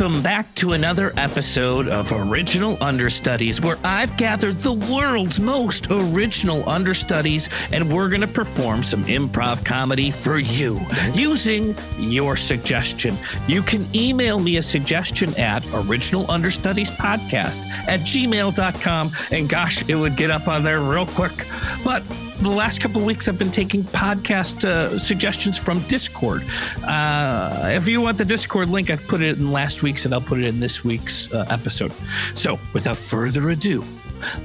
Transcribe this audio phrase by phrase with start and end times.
[0.00, 6.66] Welcome back to another episode of Original Understudies, where I've gathered the world's most original
[6.66, 10.80] understudies, and we're going to perform some improv comedy for you
[11.12, 13.18] using your suggestion.
[13.46, 20.30] You can email me a suggestion at originalunderstudiespodcast at gmail.com, and gosh, it would get
[20.30, 21.46] up on there real quick.
[21.84, 22.02] But
[22.40, 26.42] the last couple of weeks I've been taking podcast uh, suggestions from Discord.
[26.82, 30.22] Uh, if you want the Discord link, I put it in last week's and I'll
[30.22, 31.92] put it in this week's uh, episode.
[32.34, 33.84] So, without further ado,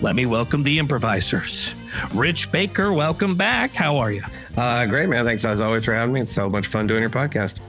[0.02, 1.74] let me welcome the improvisers.
[2.14, 3.72] Rich Baker, welcome back.
[3.72, 4.24] How are you?
[4.58, 5.24] Uh, great, man.
[5.24, 6.20] Thanks as always for having me.
[6.22, 7.60] It's so much fun doing your podcast.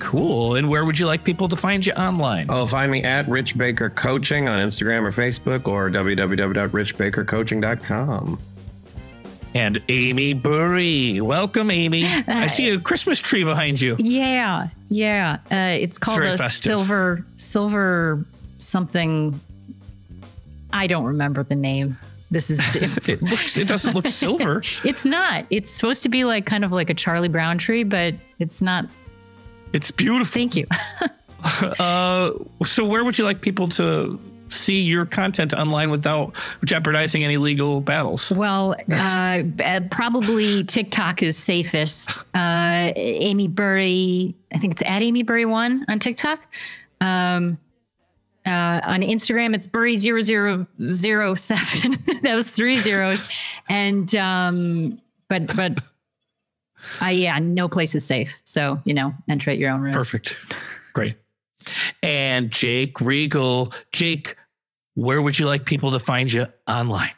[0.00, 0.56] Cool.
[0.56, 2.46] And where would you like people to find you online?
[2.48, 8.38] Oh, find me at Rich Baker Coaching on Instagram or Facebook or www.richbakercoaching.com.
[9.54, 11.20] And Amy Bury.
[11.20, 12.04] Welcome, Amy.
[12.26, 13.94] I see a Christmas tree behind you.
[14.00, 15.38] Yeah, yeah.
[15.50, 16.70] Uh, it's called very a festive.
[16.70, 18.26] silver silver
[18.58, 19.40] something.
[20.72, 21.96] I don't remember the name.
[22.32, 22.76] This is.
[23.08, 24.58] It looks it doesn't look silver.
[24.84, 25.46] it's not.
[25.50, 28.86] It's supposed to be like kind of like a Charlie Brown tree, but it's not.
[29.72, 30.26] It's beautiful.
[30.26, 30.66] Thank you.
[31.78, 32.30] Uh,
[32.64, 37.80] so where would you like people to see your content online without jeopardizing any legal
[37.80, 38.30] battles?
[38.30, 42.18] Well, uh, uh, probably TikTok is safest.
[42.34, 46.40] Uh, Amy Bury, I think it's at Amy Bury one on TikTok.
[47.00, 47.58] Um,
[48.46, 50.66] uh, on Instagram, it's Bury 0007.
[52.22, 53.26] that was three zeros.
[53.68, 55.78] And, um, but, but,
[57.00, 58.38] uh, yeah, no place is safe.
[58.44, 59.96] So, you know, enter at your own risk.
[59.98, 60.38] Perfect.
[60.92, 61.16] Great.
[62.02, 63.72] And Jake Regal.
[63.92, 64.36] Jake,
[64.94, 67.10] where would you like people to find you online?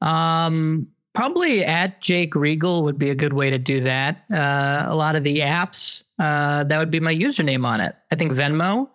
[0.00, 4.24] Um, probably at Jake Regal would be a good way to do that.
[4.30, 7.94] Uh, a lot of the apps, uh, that would be my username on it.
[8.10, 8.88] I think Venmo.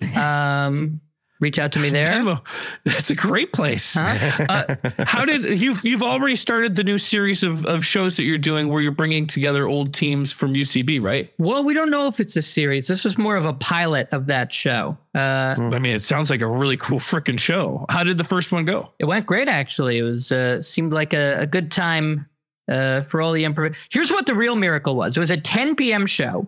[0.16, 1.02] Um,
[1.40, 2.08] reach out to me there.
[2.20, 2.46] Venmo.
[2.84, 3.96] That's a great place.
[3.96, 8.38] Uh, how did you've you've already started the new series of, of shows that you're
[8.38, 11.32] doing where you're bringing together old teams from UCB, right?
[11.38, 12.86] Well, we don't know if it's a series.
[12.86, 14.96] This was more of a pilot of that show.
[15.14, 17.84] Uh, I mean, it sounds like a really cool freaking show.
[17.88, 18.92] How did the first one go?
[18.98, 19.98] it went great, actually.
[19.98, 22.28] It was uh, seemed like a, a good time
[22.70, 23.76] uh, for all the improv.
[23.90, 26.06] Here's what the real miracle was: it was a 10 p.m.
[26.06, 26.46] show.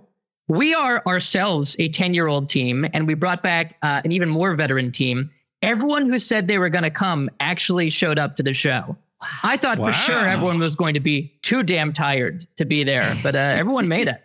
[0.48, 4.28] We are ourselves a 10 year old team, and we brought back uh, an even
[4.28, 5.30] more veteran team.
[5.62, 8.96] Everyone who said they were going to come actually showed up to the show.
[9.44, 9.86] I thought Wow.
[9.86, 13.38] for sure everyone was going to be too damn tired to be there, but uh,
[13.38, 14.20] everyone made it.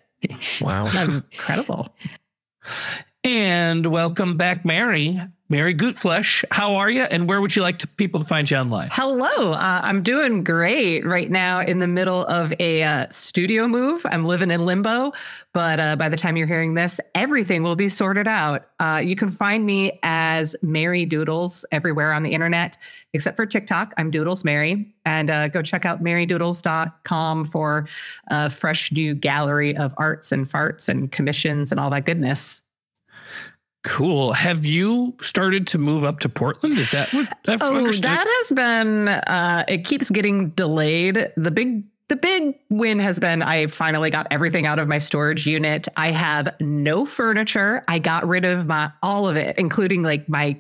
[0.59, 0.85] Wow.
[1.31, 1.95] Incredible.
[3.23, 5.19] And welcome back, Mary.
[5.50, 6.44] Mary Gootflesh.
[6.52, 7.03] How are you?
[7.03, 8.90] And where would you like to, people to find you online?
[8.91, 14.06] Hello, uh, I'm doing great right now in the middle of a uh, studio move.
[14.06, 15.13] I'm living in limbo,
[15.53, 18.68] but uh, by the time you're hearing this, everything will be sorted out.
[18.81, 22.78] Uh, you can find me as Mary Doodles everywhere on the internet,
[23.14, 23.94] except for TikTok.
[23.97, 24.94] I'm Doodles Mary.
[25.06, 27.88] And uh, go check out marydoodles.com for
[28.29, 32.64] a fresh new gallery of arts and farts and commissions and all that goodness.
[33.88, 34.34] Cool.
[34.34, 36.78] Have you started to move up to Portland?
[36.78, 38.12] Is that what I've Oh, understood?
[38.12, 41.31] that has been uh it keeps getting delayed.
[41.38, 45.47] The big the big win has been I finally got everything out of my storage
[45.47, 45.88] unit.
[45.97, 47.84] I have no furniture.
[47.88, 50.59] I got rid of my all of it, including like my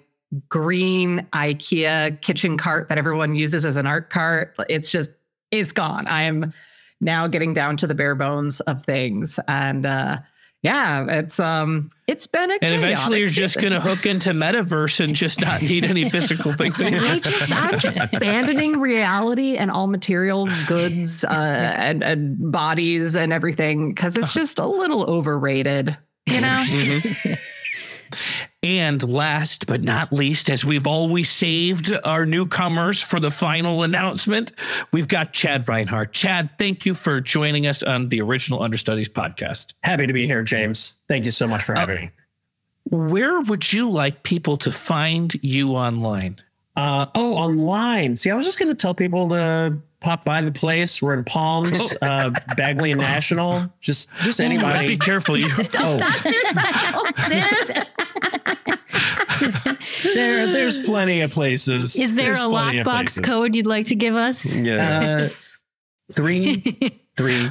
[0.49, 4.55] green IKEA kitchen cart that everyone uses as an art cart.
[4.69, 5.11] It's just
[5.51, 6.07] it's gone.
[6.07, 6.53] I'm
[7.01, 10.17] now getting down to the bare bones of things and uh
[10.67, 13.71] yeah, it's um it's been a and eventually you're just season.
[13.71, 17.07] to hook into metaverse and just not need any physical things anymore.
[17.07, 23.31] I just I'm just abandoning reality and all material goods uh, and, and bodies and
[23.31, 25.97] everything because it's just a little overrated.
[26.25, 26.63] You know,
[28.63, 34.51] And last but not least, as we've always saved our newcomers for the final announcement,
[34.91, 36.11] we've got Chad Reinhart.
[36.11, 39.73] Chad, thank you for joining us on the Original Understudies podcast.
[39.83, 40.95] Happy to be here, James.
[41.07, 42.11] Thank you so much for having me.
[42.89, 46.37] Where would you like people to find you online?
[46.75, 48.15] Uh, oh, online.
[48.15, 51.01] See, I was just going to tell people to pop by the place.
[51.01, 53.73] We're in Palms, uh, Bagley National.
[53.81, 54.87] Just, just anybody.
[54.87, 55.37] Be careful.
[55.37, 57.86] You, don't Oh, dude.
[60.13, 61.95] there, there's plenty of places.
[61.95, 64.55] Is there There's a lockbox code you'd like to give us?
[64.55, 65.29] Yeah.
[65.29, 65.35] Uh,
[66.11, 66.55] three,
[67.17, 67.49] three,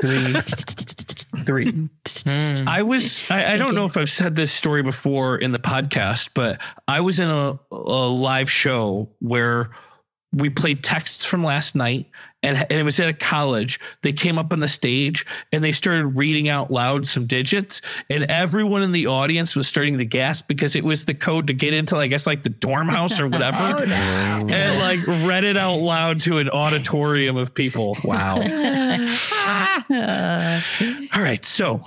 [0.00, 0.34] three,
[1.44, 1.88] three.
[2.66, 6.30] I was, I, I don't know if I've said this story before in the podcast,
[6.34, 9.70] but I was in a, a live show where
[10.32, 12.10] we played texts from last night
[12.42, 13.78] and, and it was at a college.
[14.02, 17.80] They came up on the stage and they started reading out loud some digits.
[18.10, 21.52] And everyone in the audience was starting to gasp because it was the code to
[21.54, 23.86] get into i guess like the dorm house or whatever.
[24.42, 27.96] And like read it out loud to an auditorium of people.
[28.04, 28.36] Wow.
[31.14, 31.44] all right.
[31.44, 31.80] So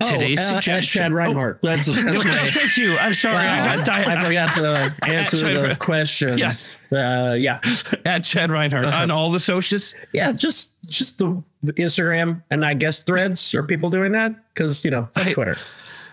[0.00, 1.00] today's Oh, uh, suggestion.
[1.02, 1.60] Chad Reinhart.
[1.62, 2.96] That's, that's Oh, my- thank you.
[3.00, 3.36] I'm sorry.
[3.36, 6.38] I got I forgot to answer the question.
[6.38, 6.76] Yes.
[6.90, 7.60] Uh, yeah.
[8.04, 10.32] at chad reinhart on all the socials Yeah.
[10.32, 13.54] Just just the, the Instagram and I guess threads.
[13.54, 14.34] Are people doing that?
[14.54, 15.32] Because you know Hey.
[15.32, 15.56] Twitter.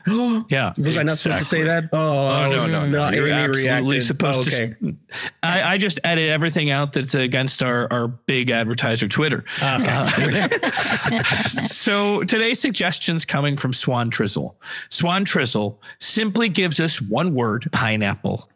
[0.49, 1.89] yeah Was I not supposed to say that?
[1.91, 1.99] Oh,
[2.29, 3.11] Oh no, no, no!
[3.11, 4.03] You're Amy absolutely reacted.
[4.03, 4.75] supposed okay.
[4.81, 4.95] to.
[5.43, 9.43] I, I just edit everything out that's against our our big advertiser Twitter.
[9.61, 10.07] Uh,
[11.43, 14.55] so today's suggestions coming from Swan Trizzle.
[14.87, 18.49] Swan Trizzle simply gives us one word: pineapple.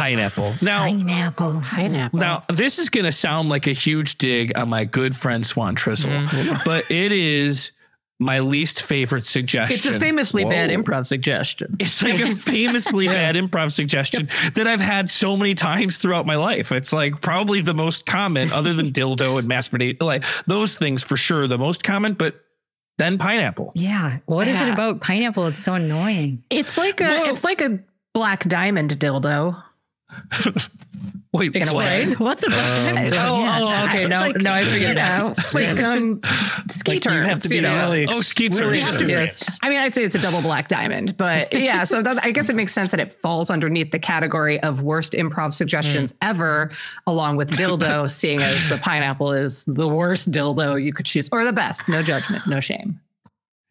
[0.00, 0.54] Pineapple.
[0.62, 1.60] Now, Pineapple.
[1.62, 2.18] pineapple.
[2.20, 5.76] now this is going to sound like a huge dig on my good friend Swan
[5.76, 6.62] Trizzle, Mm-hmm.
[6.64, 7.72] but it is
[8.18, 9.74] my least favorite suggestion.
[9.74, 11.76] It's a famously bad improv suggestion.
[11.78, 16.36] It's like a famously bad improv suggestion that I've had so many times throughout my
[16.36, 16.70] life.
[16.72, 21.16] It's like probably the most common, other than dildo and masturbate, like those things for
[21.16, 22.42] sure, the most common, but
[22.98, 23.72] then pineapple.
[23.74, 24.18] Yeah.
[24.26, 25.46] What is it about pineapple?
[25.46, 26.42] It's so annoying.
[26.50, 27.24] It's like a Whoa.
[27.30, 27.80] it's like a
[28.12, 29.62] black diamond dildo.
[31.32, 32.14] Wait, Explain.
[32.18, 33.16] What's about pineapple?
[33.20, 34.08] Oh, oh, okay.
[34.08, 35.36] No, Like, no, I figured you it out.
[35.54, 36.20] Like um,
[36.68, 37.76] ski Like, you have to be you know.
[37.76, 39.42] really, Oh, skeets are really experienced.
[39.42, 39.58] experienced.
[39.62, 41.84] I mean, I'd say it's a double black diamond, but yeah.
[41.84, 45.12] So that, I guess it makes sense that it falls underneath the category of worst
[45.12, 46.72] improv suggestions ever,
[47.06, 51.44] along with dildo, seeing as the pineapple is the worst dildo you could choose, or
[51.44, 51.88] the best.
[51.88, 52.98] No judgment, no shame.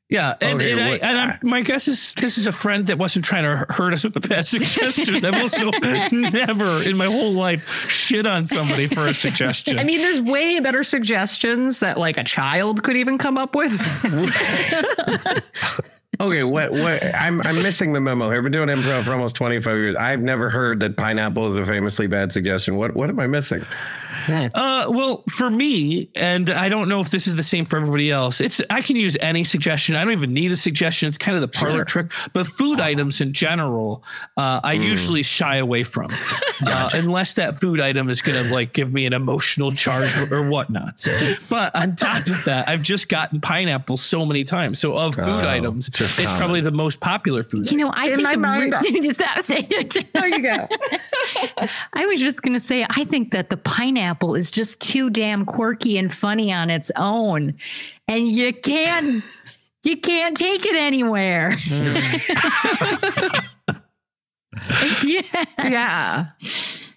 [0.10, 1.38] Yeah, and, Okay, and, I, and I'm, ah.
[1.44, 4.28] my guess is this is a friend that wasn't trying to hurt us with the
[4.28, 5.24] bad suggestion.
[5.24, 5.70] I've also
[6.12, 9.78] never in my whole life shit on somebody for a suggestion.
[9.78, 13.70] I mean, there's way better suggestions that like a child could even come up with.
[16.22, 18.40] Okay, what what I'm I'm missing the memo here.
[18.40, 19.96] I've been doing improv for almost 25 years.
[19.96, 22.76] I've never heard that pineapple is a famously bad suggestion.
[22.76, 23.64] What what am I missing?
[24.54, 28.12] Uh, well, for me, and I don't know if this is the same for everybody
[28.12, 28.42] else.
[28.42, 29.96] It's I can use any suggestion.
[29.96, 31.08] I don't even need a suggestion.
[31.10, 32.12] It's kind of the parlor trick.
[32.34, 34.04] But food items in general,
[34.38, 36.10] uh, I usually shy away from,
[36.66, 40.36] uh, unless that food item is going to like give me an emotional charge or,
[40.36, 41.06] or whatnot.
[41.50, 44.80] but on top of that, I've just gotten pineapple so many times.
[44.80, 46.38] So of food items, it's common.
[46.38, 47.72] probably the most popular food.
[47.72, 49.42] You know, I In think my the mind, re- Is that
[50.14, 50.68] there you go.
[51.94, 55.46] I was just going to say, I think that the pineapple is just too damn
[55.46, 57.56] quirky and funny on its own,
[58.08, 59.24] and you can't.
[59.86, 61.52] You can't take it anywhere.
[65.06, 65.48] yes.
[65.58, 66.26] Yeah.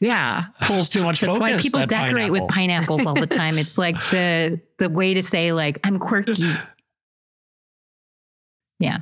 [0.00, 0.46] Yeah.
[0.62, 1.40] Pulls too much That's focus.
[1.40, 3.56] why people that decorate with pineapples all the time.
[3.56, 6.42] It's like the the way to say like I'm quirky.
[8.80, 8.98] Yeah.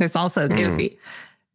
[0.00, 0.56] It's also hmm.
[0.56, 0.98] goofy.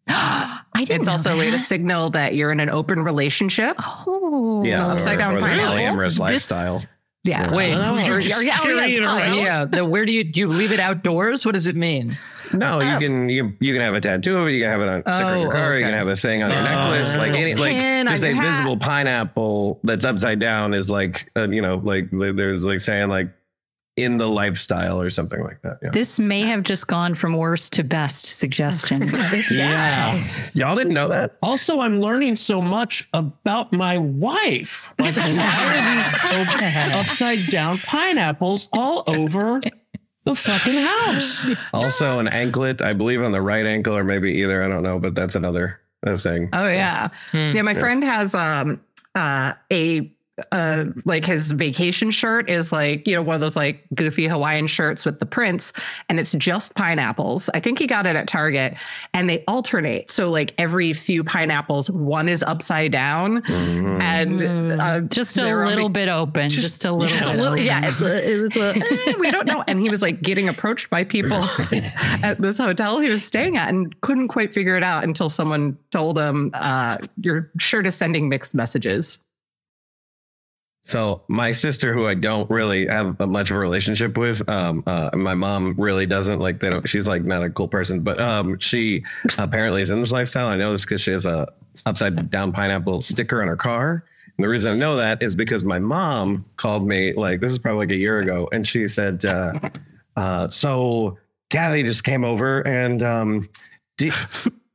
[0.10, 3.76] I didn't It's know also a way to signal that you're in an open relationship.
[3.80, 4.64] Oh.
[4.64, 5.76] Yeah, upside or, down or the pineapple.
[5.76, 6.82] polyamorous This- lifestyle.
[7.24, 7.54] Yeah.
[7.54, 9.34] Wait, Oh, you're Or- just yeah, oh, yeah, it around.
[9.38, 11.46] Yeah, the, where do you do you leave it outdoors?
[11.46, 12.18] What does it mean?
[12.54, 14.52] No, you can you you can have a tattoo of it.
[14.52, 15.76] You can have it on a sticker on your Oh, car.
[15.78, 17.14] You can have a thing on your necklace.
[17.18, 17.74] Like any like
[18.08, 18.52] just a your hat.
[18.56, 23.30] visible pineapple that's upside down is like uh, you know like there's like saying like
[23.98, 25.80] in the lifestyle or something like that.
[25.82, 25.90] Yeah.
[25.90, 29.12] This may have just gone from worst to best suggestion.
[29.52, 30.24] Yeah.
[30.54, 31.38] Y'all didn't know that?
[31.42, 34.94] Also, I'm learning so much about my wife.
[35.00, 36.14] Like, why are these
[36.94, 39.62] up- upside down pineapples all over
[40.26, 41.46] the fucking house?
[41.74, 44.64] Also, an anklet, I believe, on the right ankle, or maybe either.
[44.64, 46.50] I don't know, but that's another uh, thing.
[46.54, 47.10] Oh yeah.
[47.34, 48.80] Yeah, my friend has um
[49.16, 50.12] uh a
[50.52, 54.68] uh like his vacation shirt is like, you know, one of those like goofy Hawaiian
[54.68, 55.74] shirts with the prints
[56.10, 57.50] and it's just pineapples.
[57.54, 58.76] I think he got it at Target
[59.14, 60.12] and they alternate.
[60.12, 65.94] So like every few pineapples, one is upside down and uh, just a little vac-
[65.94, 66.50] bit open.
[66.50, 67.66] Just, a little just a bit little, open.
[67.66, 69.64] yeah, it's a, it was a, eh, we don't know.
[69.68, 71.38] And he was like getting approached by people
[72.24, 75.78] at this hotel he was staying at and couldn't quite figure it out until someone
[75.92, 79.20] told him, uh, your shirt is sending mixed messages.
[80.88, 85.10] So my sister, who I don't really have much of a relationship with, um, uh,
[85.16, 86.62] my mom really doesn't like.
[86.62, 86.88] They don't.
[86.88, 89.04] She's like not a cool person, but um, she
[89.38, 90.48] apparently is in this lifestyle.
[90.48, 91.52] I know this because she has a
[91.86, 94.06] upside down pineapple sticker on her car.
[94.38, 97.60] And the reason I know that is because my mom called me like this is
[97.60, 99.60] probably like a year ago, and she said, uh,
[100.16, 101.18] uh, "So
[101.50, 103.50] Kathy just came over and um,
[103.98, 104.14] do,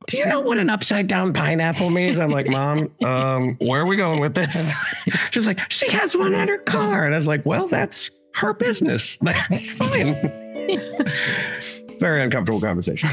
[0.07, 2.19] do you know what an upside down pineapple means?
[2.19, 4.73] I'm like, Mom, um, where are we going with this?
[5.31, 7.05] She's like, she has one at her car.
[7.05, 9.17] And I was like, well, that's her business.
[9.21, 10.15] That's fine.
[11.99, 13.07] Very uncomfortable conversation.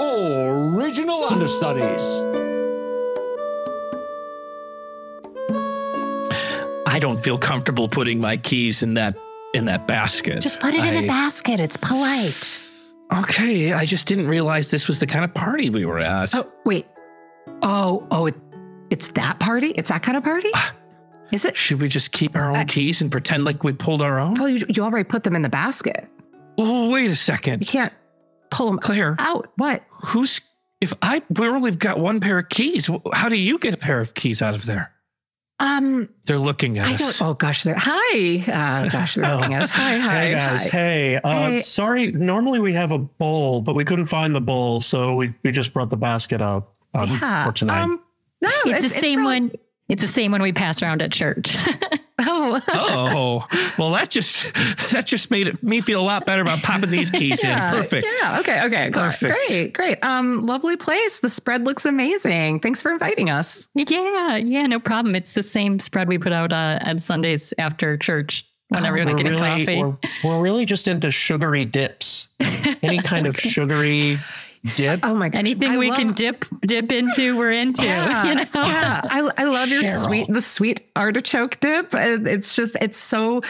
[0.00, 2.22] Original understudies.
[6.86, 9.16] I don't feel comfortable putting my keys in that
[9.54, 10.40] in that basket.
[10.40, 11.60] Just put it in I- the basket.
[11.60, 12.62] It's polite.
[13.12, 16.34] Okay, I just didn't realize this was the kind of party we were at.
[16.34, 16.86] Oh, wait.
[17.62, 18.34] Oh, oh, it,
[18.90, 19.68] it's that party?
[19.68, 20.50] It's that kind of party?
[20.54, 20.74] Ah.
[21.32, 21.56] Is it?
[21.56, 24.40] Should we just keep our own uh, keys and pretend like we pulled our own?
[24.40, 26.08] Oh, you, you already put them in the basket.
[26.58, 27.60] Oh, wait a second.
[27.60, 27.92] You can't
[28.50, 29.50] pull them Claire, out.
[29.56, 29.82] What?
[29.90, 30.40] who's
[30.80, 34.00] if I we only got one pair of keys, how do you get a pair
[34.00, 34.92] of keys out of there?
[35.58, 37.18] Um, They're looking at I us.
[37.18, 37.28] don't.
[37.30, 38.42] Oh gosh, they're hi.
[38.46, 39.70] Uh, gosh, they're looking at us.
[39.70, 40.68] Hi, hi, Hey guys, hi.
[40.68, 41.56] hey, uh, Hey.
[41.58, 42.12] sorry.
[42.12, 45.72] Normally we have a bowl, but we couldn't find the bowl, so we, we just
[45.72, 47.46] brought the basket out um, Yeah.
[47.46, 47.82] for tonight.
[47.82, 48.00] Um,
[48.42, 49.52] no, It's, the same really- one.
[49.88, 51.56] It's the same one we pass around at church.
[52.18, 53.46] Oh, Oh,
[53.78, 54.52] well, that just
[54.92, 57.76] that just made it, me feel a lot better about popping these keys yeah, in.
[57.76, 58.06] Perfect.
[58.20, 58.40] Yeah.
[58.40, 58.64] Okay.
[58.64, 58.90] Okay.
[58.90, 59.34] Perfect.
[59.48, 59.72] Great.
[59.72, 59.98] Great.
[60.02, 61.20] Um, lovely place.
[61.20, 62.60] The spread looks amazing.
[62.60, 63.68] Thanks for inviting us.
[63.74, 65.14] yeah, yeah, no problem.
[65.14, 69.32] It's the same spread we put out uh, on Sundays after church when everyone's getting
[69.32, 69.82] really, coffee.
[69.82, 72.28] We're, we're really just into sugary dips.
[72.82, 74.18] Any kind of sugary
[74.74, 75.00] dip.
[75.02, 75.38] Oh my god!
[75.38, 77.84] Anything I we love- can dip dip into, we're into.
[77.84, 78.44] Yeah, You know.
[78.54, 79.00] yeah.
[79.04, 80.04] I, I love your Cheryl.
[80.06, 81.94] sweet, the sweet artichoke dip.
[81.94, 83.42] Uh, It's just, it's so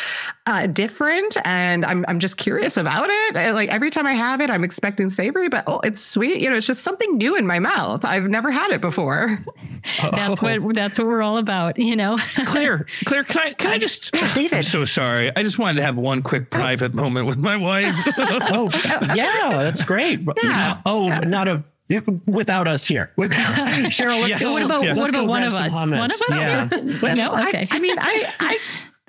[0.46, 3.36] uh, different, and I'm, I'm just curious about it.
[3.36, 6.40] Uh, Like every time I have it, I'm expecting savory, but oh, it's sweet.
[6.40, 8.04] You know, it's just something new in my mouth.
[8.04, 9.38] I've never had it before.
[10.02, 11.78] That's what that's what we're all about.
[11.78, 12.18] You know.
[12.46, 14.12] Claire, Claire, can I can I just?
[14.34, 14.54] David.
[14.54, 15.30] I'm so sorry.
[15.36, 17.94] I just wanted to have one quick private moment with my wife.
[18.18, 18.68] Oh,
[19.14, 20.20] yeah, that's great.
[20.42, 20.80] Yeah.
[20.84, 21.64] Oh, not a
[22.26, 23.12] without us here.
[23.18, 24.42] Cheryl, let's Yes.
[24.42, 24.52] go.
[24.52, 24.98] what about Yes.
[24.98, 25.72] what about one of us?
[25.72, 26.22] One of us?
[26.30, 26.68] Yeah.
[27.14, 27.32] no.
[27.48, 27.68] Okay.
[27.70, 28.58] I, I mean, I, I,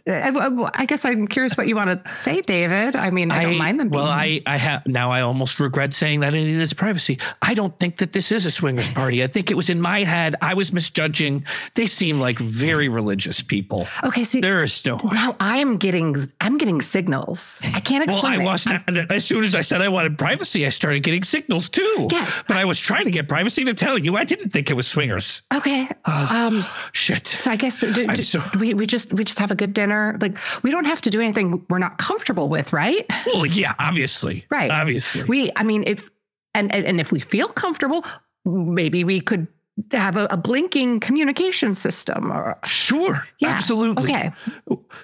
[0.08, 2.96] I, I guess I'm curious what you want to say, David.
[2.96, 3.90] I mean, I, don't mind them.
[3.90, 5.12] Well, being- I, I have now.
[5.12, 7.20] I almost regret saying that of this privacy.
[7.42, 9.24] I don't think that this is a swingers party.
[9.24, 10.36] I think it was in my head.
[10.42, 11.46] I was misjudging.
[11.76, 13.88] They seem like very religious people.
[14.04, 14.24] okay.
[14.24, 14.98] See, There is no.
[15.12, 17.62] now I'm getting, I'm getting signals.
[17.64, 18.40] I can't explain.
[18.44, 18.96] Well, I it.
[18.98, 22.08] was as soon as I said I wanted privacy, I started getting signals too.
[22.12, 22.44] Yes.
[22.48, 24.88] but I was trying to get privacy to tell you I didn't think it was
[24.88, 25.42] swingers.
[25.54, 25.88] Okay.
[26.06, 26.64] um.
[26.94, 27.28] Shit.
[27.28, 29.97] So I guess do, do- so- we we just we just have a good dinner.
[30.20, 33.06] Like we don't have to do anything we're not comfortable with, right?
[33.28, 34.46] Well, yeah, obviously.
[34.50, 34.72] Right.
[34.72, 35.24] Obviously.
[35.24, 35.52] We.
[35.56, 36.10] I mean, if
[36.54, 38.06] and and, and if we feel comfortable,
[38.46, 39.48] maybe we could
[39.92, 42.32] have a, a blinking communication system.
[42.32, 43.28] Or sure.
[43.40, 43.50] yeah.
[43.50, 44.12] Absolutely.
[44.12, 44.32] Okay.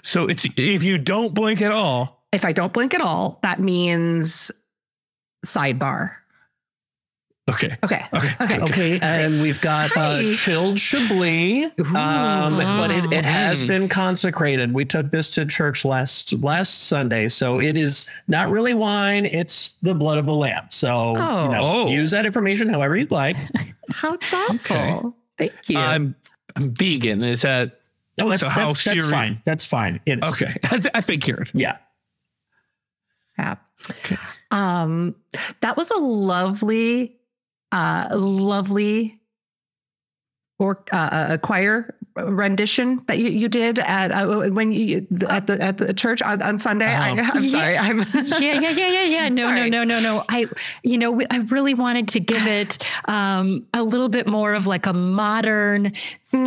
[0.01, 2.25] So it's if you don't blink at all.
[2.31, 4.51] If I don't blink at all, that means
[5.45, 6.11] sidebar.
[7.49, 7.77] Okay.
[7.83, 8.05] Okay.
[8.13, 8.29] Okay.
[8.39, 8.59] Okay.
[8.61, 10.31] Okay, and we've got uh, Hi.
[10.33, 14.73] chilled Chablis, um, but it, it has been consecrated.
[14.73, 19.71] We took this to church last last Sunday, so it is not really wine; it's
[19.81, 20.67] the blood of the lamb.
[20.69, 21.87] So you know, Oh.
[21.89, 23.35] use that information however you'd like.
[23.89, 24.77] How thoughtful.
[24.77, 25.01] Okay.
[25.37, 25.77] Thank you.
[25.79, 26.15] I'm
[26.55, 27.23] I'm vegan.
[27.23, 27.79] Is that
[28.21, 29.41] Oh, that's So how that's, that's fine.
[29.43, 29.99] That's fine.
[30.05, 30.55] It's okay?
[30.65, 31.51] I, I figured.
[31.53, 31.77] Yeah.
[33.37, 33.55] Yeah.
[34.51, 35.15] Um,
[35.61, 37.17] that was a lovely,
[37.73, 39.19] uh, lovely
[40.59, 45.59] or uh, a choir rendition that you, you did at uh, when you at the
[45.59, 46.85] at the church on, on Sunday.
[46.85, 47.49] I, I'm Yeah.
[47.49, 47.77] sorry.
[47.77, 49.29] I'm yeah, yeah, yeah, yeah, yeah.
[49.33, 49.69] No, Sorry.
[49.71, 50.23] no, no, no, no.
[50.29, 50.45] I,
[50.83, 54.85] you know, I really wanted to give it um, a little bit more of like
[54.85, 55.91] a modern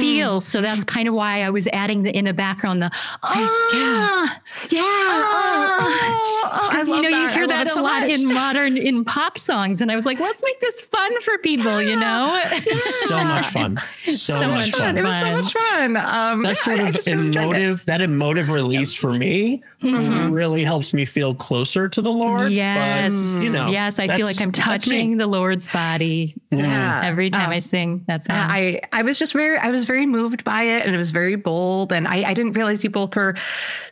[0.00, 0.40] feel.
[0.40, 2.90] So that's kind of why I was adding the in the background the
[3.22, 4.26] ah, yeah.
[4.70, 9.80] Yeah, because you know you hear that, a lot in in modern in pop songs,
[9.82, 12.42] and I was like, let's make this fun for people, you know.
[12.78, 13.78] so much fun.
[14.04, 14.96] So, So much much fun.
[14.98, 15.96] It was so much fun.
[15.96, 17.48] Um, That sort I- I of just really enjoyed it.
[17.62, 22.50] emotive, that emotive release for me really helps me feel closer to the Lord.
[22.52, 27.02] Yes, But, you know, yes, I feel like I'm touching the Lord's body Yeah.
[27.04, 28.04] every time Um, I sing.
[28.06, 30.98] That's how I, I was just very I was very moved by it and it
[30.98, 33.34] was very bold and I, I didn't realize you both were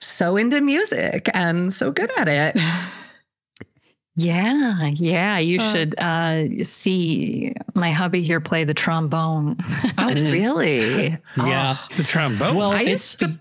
[0.01, 2.61] so into music and so good at it.
[4.17, 5.39] Yeah, yeah.
[5.39, 9.57] You should uh, see my hubby here play the trombone.
[9.99, 11.19] Oh, really?
[11.37, 11.77] Yeah.
[11.97, 12.55] The trombone.
[12.55, 13.39] Well, I it's to-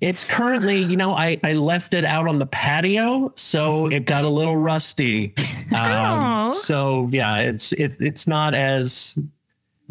[0.00, 4.24] it's currently, you know, I, I left it out on the patio, so it got
[4.24, 5.32] a little rusty.
[5.72, 6.44] Aw.
[6.46, 9.30] Um, so yeah, it's it it's not as n-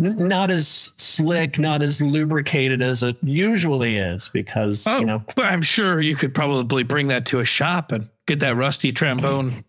[0.04, 0.68] not as
[0.98, 6.00] slick, not as lubricated as it usually is because oh, you know but I'm sure
[6.02, 9.64] you could probably bring that to a shop and get that rusty trombone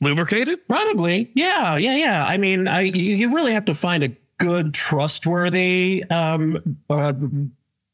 [0.00, 0.66] Lubricated?
[0.68, 1.30] Probably.
[1.34, 2.24] Yeah, yeah, yeah.
[2.26, 7.12] I mean, I you you really have to find a good, trustworthy um, uh,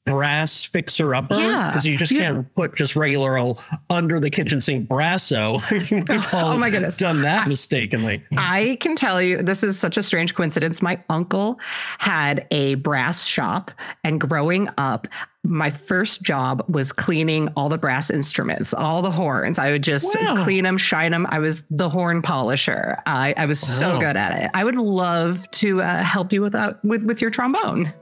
[0.06, 1.68] brass fixer upper Yeah.
[1.68, 5.60] because you just can't put just regular old under the kitchen sink brasso.
[6.34, 6.96] Oh my goodness.
[6.98, 8.22] done that mistakenly.
[8.36, 10.82] I can tell you, this is such a strange coincidence.
[10.82, 11.58] My uncle
[11.98, 13.70] had a brass shop,
[14.02, 15.08] and growing up,
[15.42, 19.58] my first job was cleaning all the brass instruments, all the horns.
[19.58, 20.42] I would just Wow.
[20.44, 21.26] clean them, shine them.
[21.30, 22.98] I was the horn polisher.
[23.06, 24.50] I, I was so good at it.
[24.54, 27.92] I would love to uh, help you with, that, with with your trombone.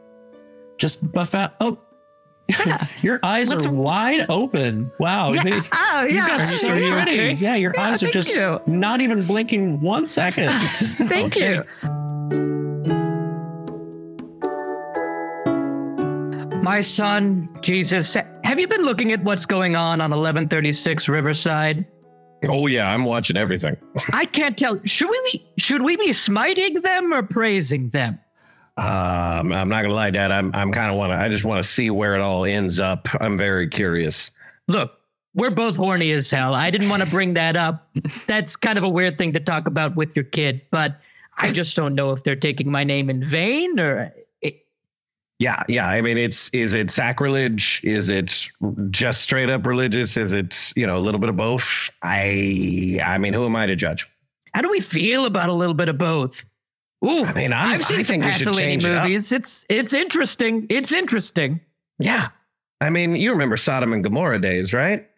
[0.78, 1.54] Just buff out.
[1.60, 1.78] Oh,
[3.02, 4.90] your eyes What's- are wide open.
[4.98, 5.32] Wow.
[5.32, 5.42] Yeah.
[5.44, 6.28] They- Oh, you yeah.
[6.38, 7.12] got so Are you pretty.
[7.12, 7.32] okay?
[7.32, 8.60] Yeah, your Yeah, eyes are just you.
[8.66, 10.50] not even blinking one second.
[10.62, 11.54] Thank Okay.
[11.54, 12.72] you.
[16.62, 21.84] My son, Jesus, have you been looking at what's going on on 1136 Riverside?
[22.48, 23.76] Oh yeah, I'm watching everything.
[24.12, 24.80] I can't tell.
[24.84, 28.18] Should we be, should we be smiting them or praising them?
[28.76, 30.30] Um, I'm not gonna lie, Dad.
[30.30, 31.16] I'm I'm kind of want to.
[31.16, 33.08] I just want to see where it all ends up.
[33.20, 34.30] I'm very curious.
[34.68, 34.92] Look,
[35.34, 36.54] we're both horny as hell.
[36.54, 37.88] I didn't want to bring that up.
[38.26, 41.00] That's kind of a weird thing to talk about with your kid, but
[41.36, 44.12] I just don't know if they're taking my name in vain or
[45.38, 45.88] Yeah, yeah.
[45.88, 47.80] I mean, it's is it sacrilege?
[47.84, 48.48] Is it
[48.90, 50.16] just straight up religious?
[50.16, 51.90] Is it you know a little bit of both?
[52.02, 54.08] I I mean, who am I to judge?
[54.54, 56.44] how do we feel about a little bit of both?
[57.04, 59.32] Ooh, I mean, I'm, I've seen I some think we Pasolini change it movies.
[59.32, 60.66] It's it's interesting.
[60.70, 61.60] It's interesting.
[61.98, 62.28] Yeah.
[62.80, 65.08] I mean, you remember Sodom and Gomorrah days, right?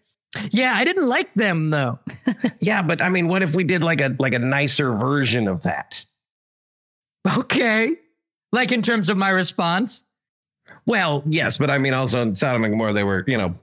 [0.51, 1.99] Yeah, I didn't like them though.
[2.61, 5.63] Yeah, but I mean, what if we did like a like a nicer version of
[5.65, 6.05] that?
[7.37, 7.93] Okay.
[8.53, 10.05] Like in terms of my response.
[10.87, 13.55] Well, yes, but I mean, also in Sodom and Gomorrah, they were, you know,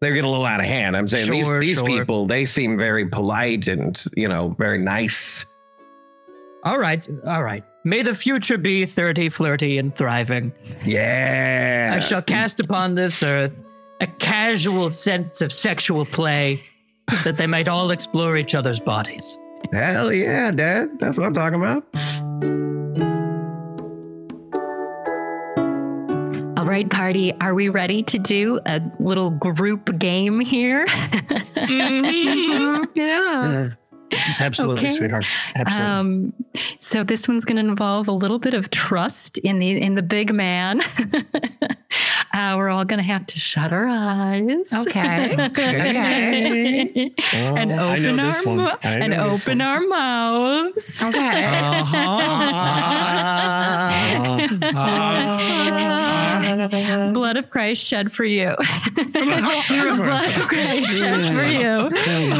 [0.00, 0.96] they're getting a little out of hand.
[0.96, 1.86] I'm saying Sure, these these sure.
[1.86, 5.46] people, they seem very polite and you know very nice.
[6.64, 7.64] All right, all right.
[7.84, 10.52] May the future be 30, flirty, and thriving.
[10.84, 13.64] Yeah, I shall cast upon this earth
[14.00, 16.60] a casual sense of sexual play
[17.24, 19.38] that they might all explore each other's bodies.
[19.72, 20.98] Hell yeah, Dad.
[20.98, 21.84] That's what I'm talking about.
[26.58, 27.32] All right, party.
[27.40, 30.86] Are we ready to do a little group game here?
[32.94, 33.68] Yeah.
[34.40, 34.90] Absolutely, Okay.
[34.90, 35.24] sweetheart.
[35.54, 35.86] Absolutely.
[35.86, 36.32] Um,
[36.78, 40.02] so this one's going to involve a little bit of trust in the in the
[40.02, 40.80] big man.
[42.40, 44.72] uh, we're all going to have to shut our eyes.
[44.86, 45.36] Okay.
[45.50, 47.12] Okay.
[47.34, 49.60] and Oh, I know open our this mo- and open one.
[49.60, 51.04] our mouths.
[51.04, 51.90] Okay.
[57.12, 58.54] Blood of Christ shed for you.
[59.12, 61.90] Blood of Christ shed for you.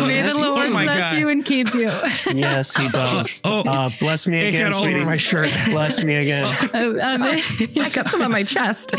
[0.06, 1.18] May the Lord Oh my bless God.
[1.20, 1.90] you and keep you.
[2.34, 3.40] yes, he does.
[3.44, 3.60] Oh.
[3.68, 5.04] uh, bless me It again, got all over sweetie.
[5.04, 5.50] my shirt.
[5.66, 6.46] Bless me again.
[6.74, 8.94] Uh, um, I got some on my chest.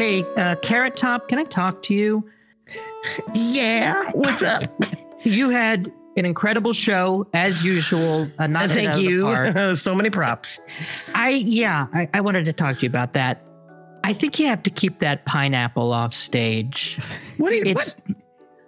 [0.00, 2.26] Hey, uh, Carrot Top, can I talk to you?
[3.34, 4.10] Yeah.
[4.12, 4.62] What's up?
[5.22, 8.26] You had an incredible show, as usual.
[8.38, 9.76] Uh, not hit out Thank you.
[9.76, 10.58] so many props.
[11.14, 13.44] I yeah, I, I wanted to talk to you about that.
[14.02, 16.98] I think you have to keep that pineapple off stage.
[17.36, 17.64] What do you?
[17.66, 18.00] It's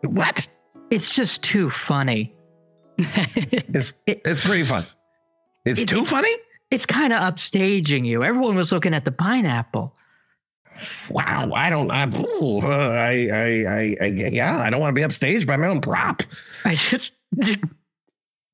[0.03, 0.12] what?
[0.12, 0.49] What?
[0.90, 2.35] it's just too funny.
[2.99, 4.85] It's it's pretty fun.
[5.64, 6.35] It's It- too it's- funny.
[6.71, 8.23] It's kind of upstaging you.
[8.23, 9.97] Everyone was looking at the pineapple.
[11.11, 11.52] Wow.
[11.54, 11.90] I don't.
[11.90, 12.04] I.
[12.04, 13.28] uh, I.
[13.32, 13.64] I.
[13.68, 13.96] I.
[14.00, 14.58] I yeah.
[14.61, 16.22] I don't want to be upstaged by my own prop.
[16.64, 17.14] I just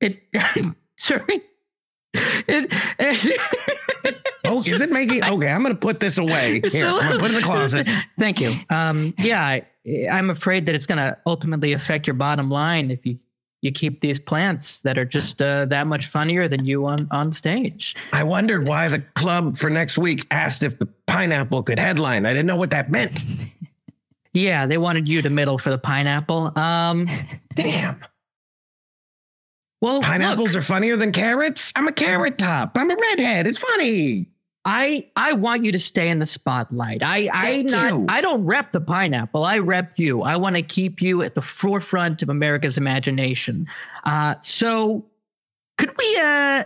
[0.00, 0.22] it.
[0.96, 1.42] sorry.
[2.46, 5.22] It, it, Oh, is it making?
[5.22, 6.62] Okay, I'm gonna put this away.
[6.70, 7.88] Here, I'm gonna put it in the closet.
[8.18, 8.54] Thank you.
[8.70, 9.66] Um, yeah, I,
[10.10, 13.16] I'm afraid that it's going to ultimately affect your bottom line if you
[13.60, 17.32] you keep these plants that are just uh, that much funnier than you on on
[17.32, 17.96] stage.
[18.12, 22.26] I wondered why the club for next week asked if the pineapple could headline.
[22.26, 23.24] I didn't know what that meant.
[24.34, 26.56] Yeah, they wanted you to middle for the pineapple.
[26.56, 27.08] Um,
[27.54, 27.98] Damn.
[29.80, 31.72] well, Pineapples look, are funnier than carrots.
[31.74, 32.72] I'm a carrot top.
[32.76, 33.46] I'm a redhead.
[33.46, 34.28] It's funny.
[34.64, 37.02] I I want you to stay in the spotlight.
[37.02, 38.02] I I not.
[38.08, 39.44] I don't rep the pineapple.
[39.44, 40.22] I rep you.
[40.22, 43.66] I want to keep you at the forefront of America's imagination.
[44.04, 45.06] Uh, so
[45.78, 46.64] could we uh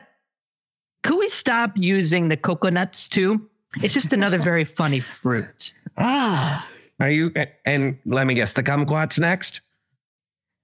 [1.05, 3.49] could we stop using the coconuts too?
[3.77, 5.73] It's just another very funny fruit.
[5.97, 6.69] Ah.
[7.01, 7.33] Are you?
[7.65, 9.63] And let me guess, the kumquats next.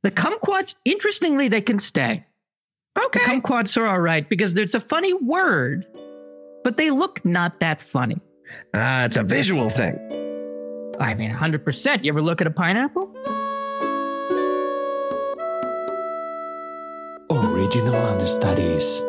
[0.02, 2.24] The kumquats, interestingly, they can stay.
[2.96, 3.20] Okay.
[3.20, 5.86] The kumquats are all right because there's a funny word,
[6.64, 8.16] but they look not that funny.
[8.74, 9.98] Ah, it's a visual thing.
[11.00, 12.04] I mean, 100%.
[12.04, 13.14] You ever look at a pineapple?
[17.30, 19.02] Original understudies.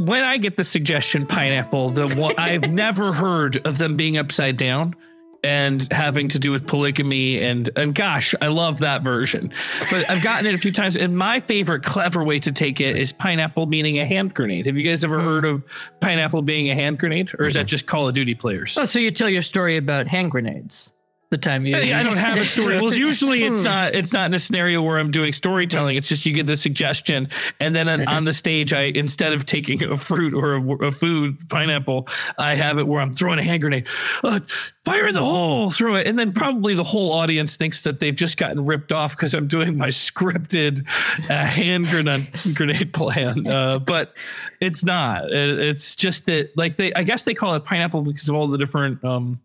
[0.00, 4.56] When I get the suggestion pineapple, the one I've never heard of them being upside
[4.56, 4.96] down
[5.44, 9.52] and having to do with polygamy and and gosh, I love that version.
[9.90, 12.96] But I've gotten it a few times and my favorite clever way to take it
[12.96, 14.66] is pineapple meaning a hand grenade.
[14.66, 15.64] Have you guys ever heard of
[16.00, 18.76] pineapple being a hand grenade or is that just Call of Duty players?
[18.78, 20.92] Oh, so you tell your story about hand grenades.
[21.30, 21.76] The time you.
[21.76, 22.80] I don't have a story.
[22.80, 23.94] Well, usually it's not.
[23.94, 25.94] It's not in a scenario where I'm doing storytelling.
[25.94, 27.28] It's just you get the suggestion,
[27.60, 30.90] and then on, on the stage, I instead of taking a fruit or a, a,
[30.90, 33.86] food, pineapple, I have it where I'm throwing a hand grenade.
[34.24, 34.40] Uh,
[34.84, 38.16] fire in the hole, throw it, and then probably the whole audience thinks that they've
[38.16, 40.84] just gotten ripped off because I'm doing my scripted
[41.30, 43.46] uh, hand grenade grenade plan.
[43.46, 44.16] Uh, but
[44.60, 45.30] it's not.
[45.30, 48.48] It, it's just that, like they, I guess they call it pineapple because of all
[48.48, 49.04] the different.
[49.04, 49.40] Um,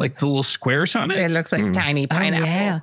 [0.00, 1.18] like the little squares on it.
[1.18, 1.72] It looks like hmm.
[1.72, 2.48] tiny pineapple.
[2.48, 2.80] Oh, yeah.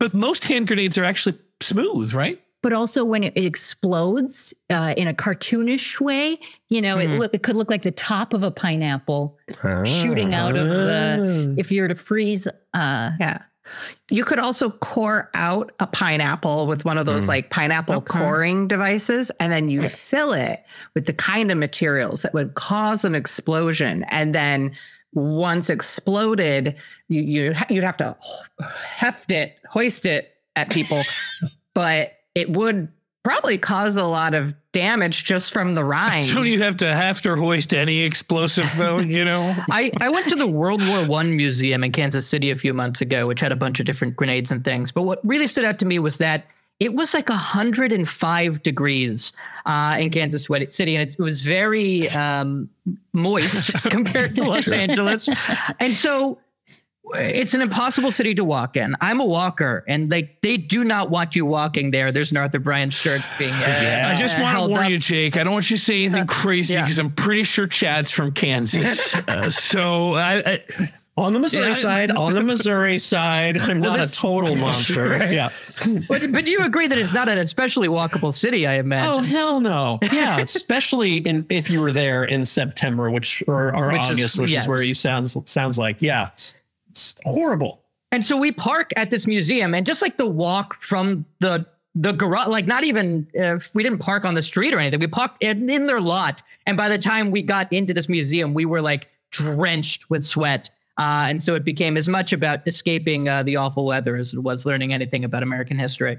[0.00, 2.42] But most hand grenades are actually smooth, right?
[2.60, 7.18] But also when it explodes uh, in a cartoonish way, you know, it, hmm.
[7.18, 9.84] look, it could look like the top of a pineapple ah.
[9.84, 11.52] shooting out of the.
[11.54, 11.54] Ah.
[11.56, 13.42] If you were to freeze, uh, Yeah.
[14.10, 17.28] You could also core out a pineapple with one of those hmm.
[17.28, 22.32] like pineapple coring devices, and then you fill it with the kind of materials that
[22.32, 24.04] would cause an explosion.
[24.04, 24.72] And then
[25.12, 26.76] once exploded,
[27.08, 28.16] you, you you'd have to
[28.84, 31.02] heft it, hoist it at people,
[31.74, 32.88] but it would
[33.24, 36.26] probably cause a lot of damage just from the rind.
[36.32, 38.98] Don't you have to have to hoist any explosive though?
[38.98, 39.54] You know.
[39.70, 43.00] I, I went to the World War One museum in Kansas City a few months
[43.00, 44.92] ago, which had a bunch of different grenades and things.
[44.92, 46.46] But what really stood out to me was that
[46.80, 49.32] it was like 105 degrees
[49.66, 52.70] uh, in Kansas City, and it was very um,
[53.12, 55.28] moist compared to Los Angeles.
[55.80, 56.38] And so
[57.14, 58.94] it's an impossible city to walk in.
[59.00, 62.12] I'm a walker, and they they do not want you walking there.
[62.12, 63.52] There's an Arthur Bryant shirt being.
[63.52, 64.90] Uh, I just want to warn up.
[64.90, 65.36] you, Jake.
[65.36, 66.82] I don't want you to say anything crazy yeah.
[66.82, 69.16] because I'm pretty sure Chad's from Kansas.
[69.28, 73.80] Uh, so I, I On the Missouri Yeah, I- side, on the Missouri side, I'm
[73.80, 75.16] not a total monster.
[75.32, 75.48] Yeah.
[76.08, 79.08] But, but you agree that it's not an especially walkable city, I imagine.
[79.08, 79.98] Oh hell no!
[80.12, 84.38] Yeah, especially in if you were there in September, which or, or Which is- August,
[84.38, 84.62] which yes.
[84.62, 86.00] is where you sounds sounds like.
[86.02, 86.54] Yeah, it's,
[86.90, 87.80] it's horrible.
[88.12, 92.12] And so we park at this museum, and just like the walk from the the
[92.12, 95.42] garage, like not even if we didn't park on the street or anything, we parked
[95.42, 96.42] in, in their lot.
[96.66, 100.70] And by the time we got into this museum, we were like drenched with sweat.
[100.98, 104.40] Uh, and so it became as much about escaping uh, the awful weather as it
[104.40, 106.18] was learning anything about American history.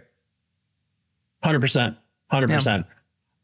[1.43, 1.97] Hundred percent,
[2.31, 2.85] hundred percent.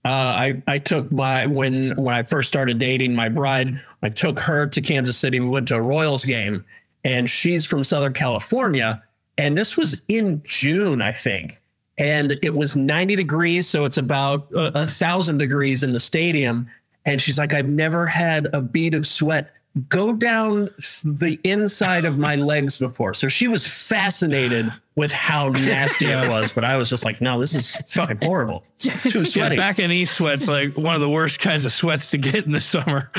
[0.06, 4.40] Uh, I I took my when when I first started dating my bride, I took
[4.40, 5.40] her to Kansas City.
[5.40, 6.64] We went to a Royals game,
[7.04, 9.04] and she's from Southern California,
[9.38, 11.60] and this was in June, I think,
[11.98, 16.68] and it was ninety degrees, so it's about a, a thousand degrees in the stadium.
[17.08, 19.54] And she's like, I've never had a bead of sweat
[19.90, 20.70] go down
[21.04, 23.14] the inside of my legs before.
[23.14, 27.40] So she was fascinated with how nasty it was, but I was just like, no,
[27.40, 28.64] this is fucking horrible.
[28.76, 29.58] It's too yeah, sweaty.
[29.58, 32.54] back in East sweat's like one of the worst kinds of sweats to get in
[32.54, 33.12] the summer.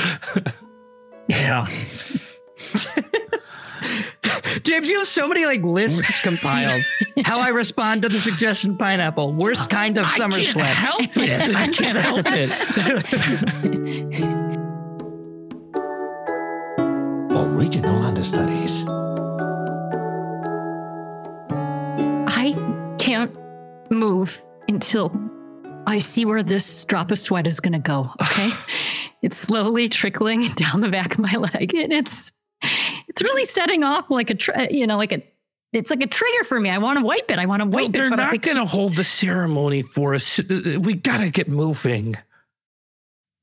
[1.27, 1.67] yeah.
[4.63, 6.81] James, you have so many like lists compiled.
[7.23, 9.33] How I respond to the suggestion pineapple.
[9.33, 10.79] Worst kind of summer I can't sweats.
[10.79, 11.55] help it.
[11.55, 12.49] I can't help it.
[17.57, 18.85] Original understudies.
[22.29, 22.53] I
[22.99, 23.35] can't
[23.89, 25.11] move until
[25.87, 28.11] I see where this drop of sweat is going to go.
[28.21, 28.49] Okay,
[29.23, 32.31] it's slowly trickling down the back of my leg, and it's
[33.07, 35.23] it's really setting off like a tr- you know like a
[35.73, 36.69] it's like a trigger for me.
[36.69, 37.39] I want to wipe it.
[37.39, 38.13] I want to wipe Well, they're it.
[38.13, 40.39] I- not going to hold the ceremony for us.
[40.39, 42.15] Uh, We got to get moving.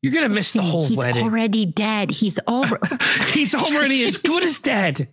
[0.04, 1.24] You're going to miss the Listen, whole he's wedding.
[1.24, 2.10] already dead.
[2.10, 2.76] He's already
[3.32, 5.08] He's already as good as dead.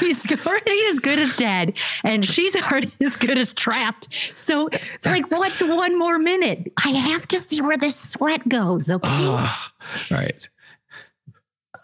[0.00, 4.12] he's already as good as dead, and she's already as good as trapped.
[4.36, 4.68] So,
[5.04, 6.72] like, what's one more minute?
[6.84, 8.90] I have to see where this sweat goes.
[8.90, 9.08] Okay.
[9.08, 9.72] Ah,
[10.10, 10.48] right.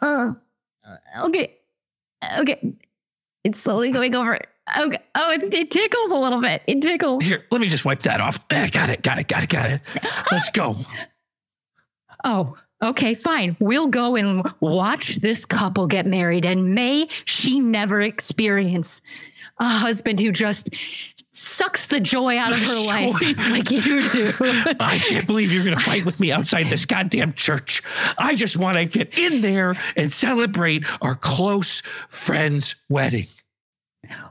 [0.03, 0.33] Uh,
[1.23, 1.57] okay.
[2.41, 2.75] Okay.
[3.45, 4.41] It's slowly going over.
[4.77, 4.99] Okay.
[5.15, 6.63] Oh, it, it tickles a little bit.
[6.67, 7.25] It tickles.
[7.25, 8.41] Here, let me just wipe that off.
[8.51, 9.03] Eh, Got it.
[9.03, 9.29] Got it.
[9.29, 9.49] Got it.
[9.51, 9.81] Got it.
[10.33, 10.75] Let's go.
[12.27, 13.57] Oh, okay, fine.
[13.61, 19.01] We'll go and watch this couple get married, and may she never experience
[19.61, 20.71] a husband who just
[21.31, 24.33] sucks the joy out of her life like you do.
[24.81, 27.81] I can't believe you're going to fight with me outside this goddamn church.
[28.19, 33.27] I just want to get in there and celebrate our close friend's wedding.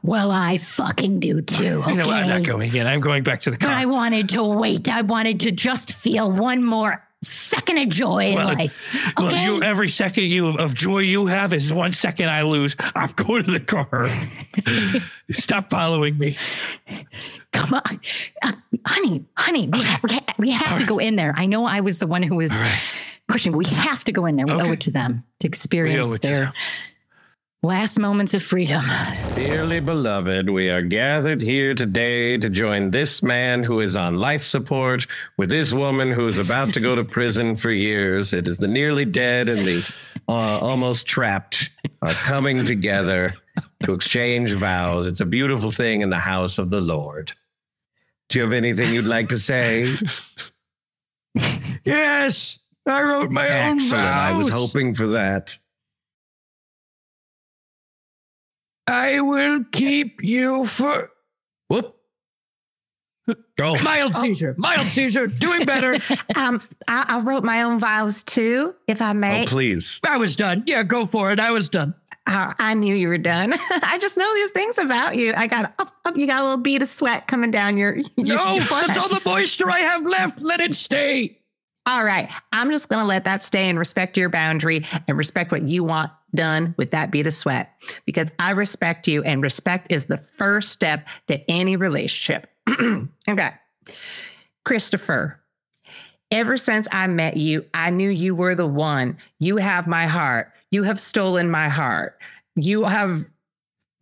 [0.04, 1.82] well, I fucking do too.
[1.82, 1.92] Okay.
[1.92, 2.18] You know, what?
[2.18, 2.88] I'm not going in.
[2.88, 3.76] I'm going back to the but car.
[3.76, 4.90] I wanted to wait.
[4.90, 9.14] I wanted to just feel one more second of joy in Well, life.
[9.18, 9.44] Well, Okay.
[9.46, 12.76] you every second you of joy you have is one second I lose.
[12.96, 14.08] I'm going to the car.
[15.32, 16.38] Stop following me.
[17.52, 18.00] Come on,
[18.44, 18.52] uh,
[18.86, 21.34] honey, honey, we, ha- we, ha- we have to go in there.
[21.38, 22.52] I know I was the one who was
[23.28, 23.52] pushing.
[23.54, 24.46] But we have to go in there.
[24.46, 26.54] We owe it to them to experience their them.
[27.66, 28.84] Last moments of freedom.
[29.34, 34.44] Dearly beloved, we are gathered here today to join this man who is on life
[34.44, 38.34] support with this woman who is about to go to prison for years.
[38.34, 39.96] It is the nearly dead and the
[40.28, 41.72] uh, almost trapped
[42.04, 43.34] are coming together
[43.84, 45.08] to exchange vows.
[45.08, 47.34] It's a beautiful thing in the house of the Lord.
[48.30, 49.88] Do you have anything you'd like to say?
[51.84, 54.06] Yes, I wrote my own Excellent.
[54.06, 55.56] I was hoping for that.
[58.88, 61.12] I will keep you for.
[61.70, 61.96] Whoop.
[63.58, 63.74] Go.
[63.84, 64.54] Mild seizure.
[64.58, 65.28] Mild seizure.
[65.28, 65.98] Doing better.
[66.36, 69.44] Um, I, I wrote my own vows too, if I may.
[69.44, 70.02] Oh, please.
[70.06, 70.64] I was done.
[70.68, 71.40] Yeah, go for it.
[71.40, 71.96] I was done.
[72.28, 73.54] Oh, I knew you were done.
[73.70, 75.34] I just know these things about you.
[75.36, 76.18] I got up, up.
[76.18, 77.96] You got a little bead of sweat coming down your.
[77.96, 78.98] your No, your that's forehead.
[78.98, 80.42] all the moisture I have left.
[80.42, 81.40] Let it stay.
[81.86, 82.30] All right.
[82.52, 85.84] I'm just going to let that stay and respect your boundary and respect what you
[85.86, 87.74] want done with that bead of sweat
[88.06, 92.50] because I respect you and respect is the first step to any relationship.
[93.30, 93.52] okay.
[94.64, 95.40] Christopher,
[96.32, 99.18] ever since I met you, I knew you were the one.
[99.40, 100.52] You have my heart.
[100.72, 102.20] You have stolen my heart.
[102.56, 103.26] You have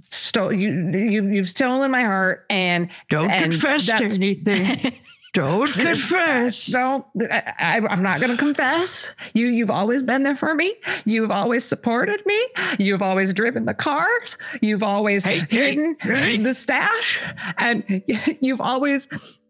[0.01, 4.91] stole you you you've stolen my heart and Don't and confess to anything.
[5.43, 6.71] Don't confess.
[6.71, 9.15] no, I, I'm not going to confess.
[9.33, 10.75] You, you've always been there for me.
[11.05, 12.39] You've always supported me.
[12.77, 14.37] You've always driven the cars.
[14.61, 16.37] You've always hey, hidden hey.
[16.37, 17.19] the stash,
[17.57, 18.03] and
[18.41, 19.07] you've always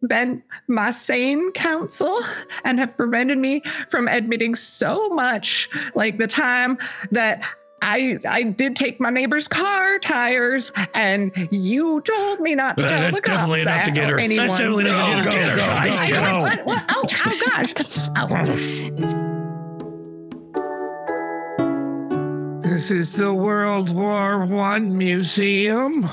[0.08, 2.17] been my sane counsel
[2.63, 6.78] and have prevented me from admitting so much, like the time
[7.12, 7.43] that.
[7.84, 12.88] I, I did take my neighbor's car tires, and you told me not to Uh,
[12.88, 14.15] tell that's the cops definitely not that to get her.
[14.15, 15.56] or That's definitely not to get her.
[15.56, 16.26] Go, go, Guys, go, get go.
[16.26, 16.41] out.
[16.41, 16.65] What?
[16.65, 16.84] What?
[16.89, 17.08] Oh, oh
[17.50, 17.74] gosh.
[18.15, 19.63] Oh.
[22.62, 26.10] This is the World War One museum.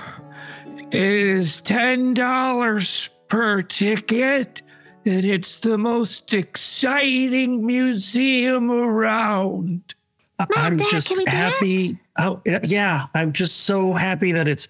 [0.91, 4.61] It is ten dollars per ticket,
[5.07, 9.95] and it's the most exciting museum around.
[10.57, 11.35] I'm Dad, just can we do it?
[11.35, 11.99] happy.
[12.19, 13.07] Oh, yeah, yeah.
[13.15, 14.69] I'm just so happy that it's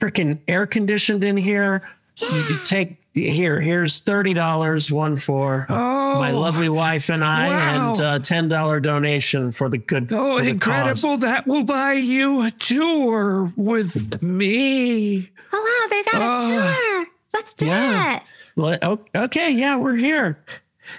[0.00, 1.82] freaking air conditioned in here.
[2.16, 3.60] You, you take here.
[3.60, 7.90] Here's thirty dollars, one for Oh, my lovely wife and I, wow.
[7.90, 10.08] and a ten dollar donation for the good.
[10.12, 11.16] Oh, the incredible!
[11.18, 15.30] That will buy you a tour with me.
[15.52, 16.48] Oh wow, they got a Oh.
[16.48, 17.06] tour.
[17.34, 18.16] Let's do Yeah.
[18.16, 18.18] it.
[18.20, 18.28] Cause.
[18.82, 20.38] Well, Okay, yeah, we're here.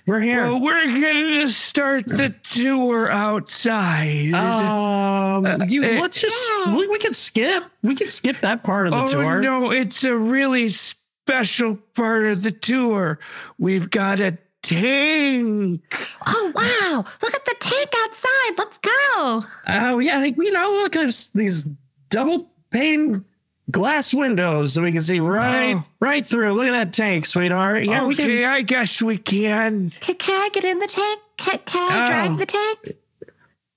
[0.06, 0.44] We're here.
[0.44, 4.34] Well, we're going to start the tour outside.
[4.34, 7.64] Um, you uh, let's just we, we can skip.
[7.82, 9.42] We can skip that part of the oh tour.
[9.42, 13.20] no, it's a really special part of the tour.
[13.58, 15.82] We've got a tank.
[16.26, 18.58] Oh wow, look at the tank outside.
[18.58, 19.46] Let's go.
[19.68, 21.64] Oh yeah, you know, look at these
[22.10, 23.26] double pane
[23.70, 25.86] glass windows so we can see right Oh.
[26.00, 26.52] right through.
[26.54, 27.86] Look at that tank, sweetheart.
[27.86, 28.46] Yeah, we okay, can.
[28.46, 29.92] I guess we can.
[30.00, 31.20] Can, can I get in the tank?
[31.38, 32.08] Can, can I Oh.
[32.08, 32.98] drive the tank?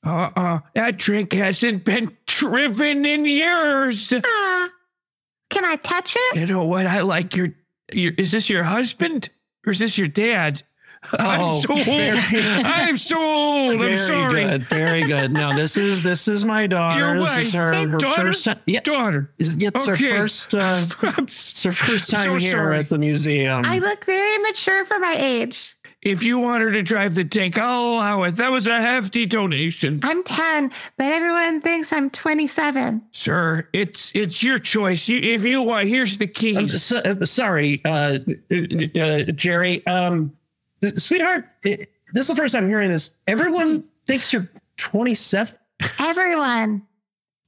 [0.05, 4.13] Uh-uh, that drink hasn't been driven in years.
[4.13, 4.69] Ah,
[5.49, 6.37] can I touch it?
[6.41, 6.87] You know what?
[6.87, 7.49] I like your,
[7.93, 9.29] your is this your husband
[9.65, 10.63] or is this your dad?
[11.13, 11.85] Oh, I'm so old.
[11.85, 13.81] very- I'm so old.
[13.81, 14.45] Very I'm sorry.
[14.45, 15.33] good, very good.
[15.33, 16.99] No, this is this is my daughter.
[17.01, 18.33] Your this is her, her Daughter?
[18.33, 18.49] first.
[18.67, 19.31] Yeah, Daughter.
[19.39, 20.55] it's her first.
[20.55, 20.85] Uh,
[21.19, 22.79] it's her first time so here sorry.
[22.79, 23.65] at the museum.
[23.67, 25.75] I look very mature for my age.
[26.03, 28.33] If you want her to drive the tank, I'll allow it.
[28.37, 30.01] That was a hefty donation.
[30.03, 33.03] I'm 10, but everyone thinks I'm 27.
[33.13, 35.09] Sir, it's it's your choice.
[35.09, 36.83] You, if you want, here's the I'm keys.
[36.83, 38.19] so- uh, sorry, uh,
[38.51, 39.87] uh, uh, Jerry.
[39.87, 40.33] Um,
[40.97, 43.11] sweetheart, it, this is the first time hearing this.
[43.27, 45.55] Everyone thinks you're 27.
[45.99, 46.83] Everyone.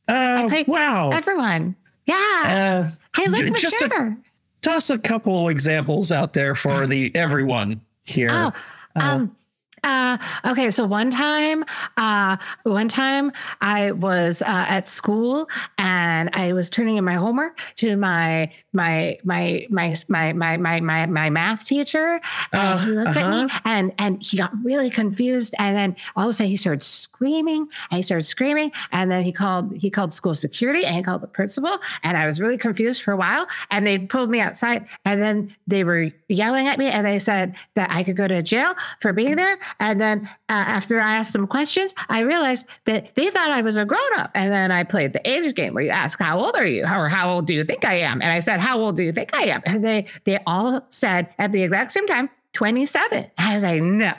[0.08, 1.10] Uh, think wow.
[1.10, 1.76] Everyone.
[2.06, 2.14] Yeah.
[2.16, 4.16] Uh, hey, look just a-
[4.60, 8.28] toss a couple examples out there for the everyone here.
[8.30, 8.52] Oh,
[8.96, 9.36] um,
[9.84, 10.16] Uh,
[10.46, 11.62] okay, so one time,
[11.98, 17.60] uh, one time I was uh, at school and I was turning in my homework
[17.76, 22.18] to my my my my my my my my, my math teacher,
[22.52, 26.30] and he looks at me and and he got really confused, and then all of
[26.30, 30.14] a sudden he started screaming and he started screaming, and then he called he called
[30.14, 33.46] school security and he called the principal, and I was really confused for a while,
[33.70, 37.54] and they pulled me outside, and then they were yelling at me, and they said
[37.74, 39.58] that I could go to jail for being there.
[39.80, 43.76] And then uh, after I asked them questions, I realized that they thought I was
[43.76, 44.30] a grown up.
[44.34, 47.08] And then I played the age game where you ask, "How old are you?" or
[47.08, 49.34] "How old do you think I am?" And I said, "How old do you think
[49.34, 53.30] I am?" And they they all said at the exact same time, twenty seven.
[53.38, 54.12] I was like, "No,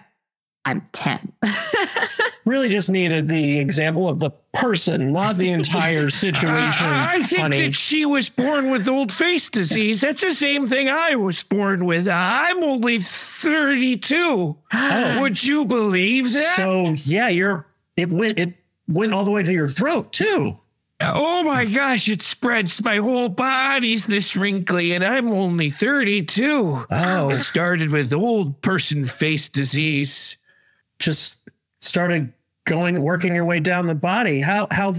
[0.66, 1.34] I'm 10.
[2.46, 6.86] Really just needed the example of the person, not the entire situation.
[6.86, 7.62] I, I think honey.
[7.64, 10.02] that she was born with old face disease.
[10.02, 12.08] That's the same thing I was born with.
[12.08, 14.58] I'm only 32.
[15.20, 16.54] Would you believe that?
[16.56, 17.66] so yeah, you're
[17.98, 18.54] it went it
[18.88, 20.60] went all the way to your throat too.
[21.02, 22.84] oh my gosh, it spreads.
[22.84, 26.86] My whole body's this wrinkly, and I'm only 32.
[26.92, 27.30] Oh.
[27.32, 30.38] It started with old person face disease.
[31.00, 31.38] Just
[31.82, 32.34] started
[32.66, 34.42] going working your way down the body.
[34.42, 34.96] How how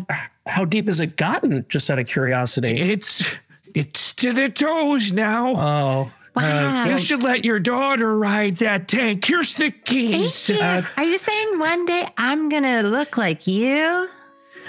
[0.46, 1.64] how deep has it gotten?
[1.68, 2.78] Just out of curiosity.
[2.80, 3.34] It's
[3.74, 5.54] it's to the toes now.
[5.56, 6.84] Oh, uh, Wow.
[6.84, 9.24] you should let your daughter ride that tank.
[9.24, 10.50] Here's the keys.
[10.50, 14.08] Uh, Are you saying one day I'm going to look like you?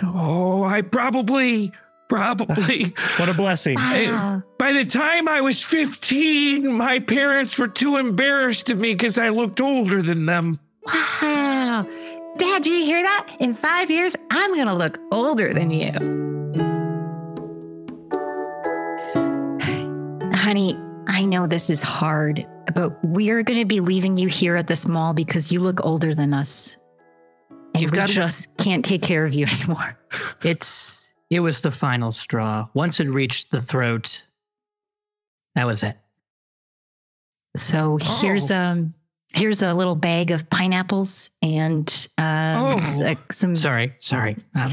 [0.02, 1.74] Oh, I probably,
[2.08, 2.94] probably.
[3.18, 3.76] what a blessing!
[3.76, 4.44] Wow.
[4.58, 9.30] By the time I was 15, my parents were too embarrassed of me because I
[9.30, 10.60] looked older than them.
[10.94, 11.86] Wow.
[12.38, 13.36] Dad, do you hear that?
[13.40, 15.92] In five years, I'm going to look older than you.
[20.34, 24.56] Honey, I know this is hard, but we are going to be leaving you here
[24.56, 26.78] at this mall because you look older than us.
[27.76, 29.98] You've we got- just can't take care of you anymore.
[30.44, 32.68] It's it was the final straw.
[32.74, 34.26] Once it reached the throat,
[35.56, 35.98] that was it.
[37.56, 38.94] So here's um
[39.34, 41.88] here's a little bag of pineapples and
[42.18, 42.26] um,
[42.58, 43.04] Oh.
[43.04, 44.36] uh, some Sorry, sorry.
[44.56, 44.72] Um,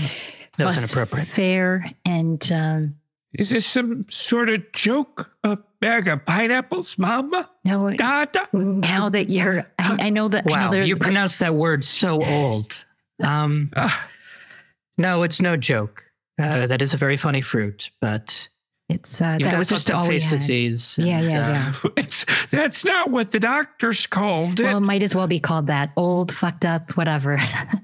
[0.59, 1.27] that was inappropriate.
[1.27, 2.97] Fair and um,
[3.33, 5.33] Is this some sort of joke?
[5.43, 7.51] A bag of pineapples, Mama?
[7.65, 7.91] no.
[7.91, 8.49] Dada?
[8.53, 10.45] Now that you're, I, I know that.
[10.47, 12.85] I know Wow, you pronounced that word so old.
[13.23, 14.09] Um, Ah.
[14.99, 16.05] no, it's no joke.
[16.41, 18.49] Uh, that is a very funny fruit, but
[18.89, 20.99] It's uh, you've that was just all face disease.
[21.01, 21.91] Yeah, and, yeah, uh, yeah.
[21.97, 24.65] It's, that's not what the doctors called it.
[24.65, 25.91] Well, it might as well be called that.
[25.97, 27.39] Old, fucked up, whatever.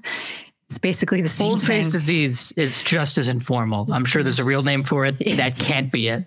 [0.69, 3.91] it's basically the same Old face disease is just as informal.
[3.91, 5.15] I'm sure there's a real name for it.
[5.37, 6.25] That can't be it.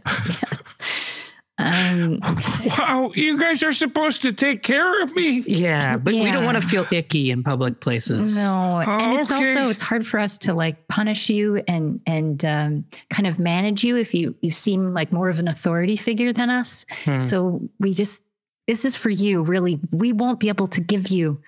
[1.56, 2.18] Um,
[2.78, 5.40] wow, you guys are supposed to take care of me.
[5.46, 8.34] Yeah, but we don't want to feel icky in public places.
[8.34, 9.48] no, and it's Okay.
[9.56, 13.84] also it's hard for us to like punish you and and um, kind of manage
[13.84, 16.84] you if you you seem like more of an authority figure than us.
[17.04, 17.18] Hmm.
[17.20, 18.24] So we just
[18.66, 19.42] this is for you.
[19.42, 21.40] Really, we won't be able to give you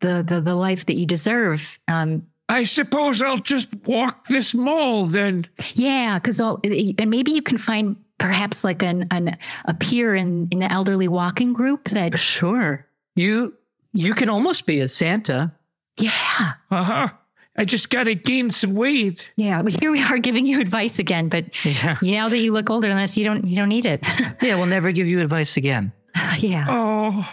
[0.00, 1.78] the the the life that you deserve.
[1.88, 5.46] Um, I suppose I'll just walk this mall then.
[5.74, 10.58] Yeah, because and maybe you can find perhaps like an, an a peer in in
[10.58, 12.86] the elderly walking group that Sure.
[13.16, 13.54] You
[13.92, 15.52] you can almost be a Santa.
[15.98, 17.08] yeah Uh huh.
[17.56, 19.32] I just gotta gain some weight.
[19.36, 19.62] yeah.
[19.62, 21.96] But here we are giving you advice again, but Yeah.
[22.02, 24.04] now that you look older than us, you don't you don't need it.
[24.42, 25.92] Yeah, we'll never give you advice again.
[26.38, 27.26] yeah, Oh,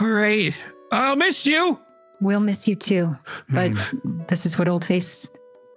[0.00, 0.54] all right.
[0.92, 1.78] I'll miss you.
[2.20, 3.16] we'll miss you too.
[3.48, 3.72] But
[4.28, 5.28] this is what old face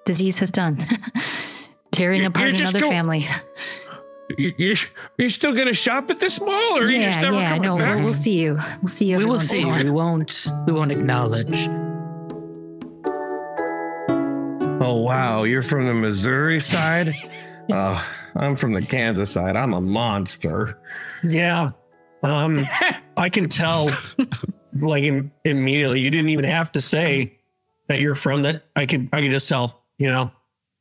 [0.05, 0.77] disease has done,
[1.91, 3.25] tearing apart another family.
[4.37, 4.75] You, you,
[5.17, 7.47] you're still gonna shop at this mall, or are you just never yeah.
[7.49, 7.95] coming No, back?
[7.95, 8.57] we'll, we'll see you.
[8.81, 9.17] We'll see you.
[9.17, 9.63] We will once in see.
[9.63, 9.83] a while.
[9.83, 11.67] We won't we won't acknowledge.
[14.85, 17.13] Oh wow, you're from the Missouri side.
[17.71, 19.55] Oh, I'm from the Kansas side.
[19.55, 20.79] I'm a monster.
[21.23, 21.71] Yeah.
[22.23, 22.59] Um,
[23.17, 23.89] I can tell
[24.79, 25.99] like im- immediately.
[26.01, 27.37] You didn't even have to say
[27.87, 28.63] that you're from that.
[28.75, 30.31] I could I could just tell, you know.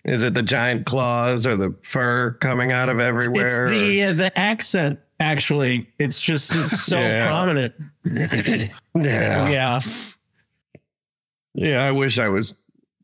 [0.05, 3.63] Is it the giant claws or the fur coming out of everywhere?
[3.65, 5.89] It's the uh, the accent actually.
[5.99, 7.27] It's just it's so Yeah.
[7.27, 7.75] prominent.
[8.05, 8.69] yeah.
[9.49, 9.81] Yeah.
[11.55, 12.55] Yeah, I wish I was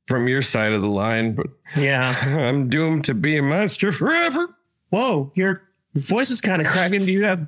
[0.07, 1.47] from your side of the line, but
[1.77, 2.14] Yeah.
[2.49, 4.57] I'm doomed to be a monster forever.
[4.91, 5.62] Whoa, your
[5.95, 7.05] voice is kind of cracking.
[7.05, 7.47] Do you have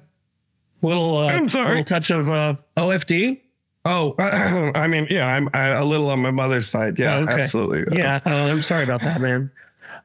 [0.83, 1.68] little uh, I'm sorry.
[1.70, 3.41] little touch of uh, OFD?
[3.85, 6.99] Oh, I mean, yeah, I'm I, a little on my mother's side.
[6.99, 7.41] Yeah, Oh, okay.
[7.43, 7.97] absolutely.
[7.99, 9.51] Yeah, uh, I'm sorry about that, man.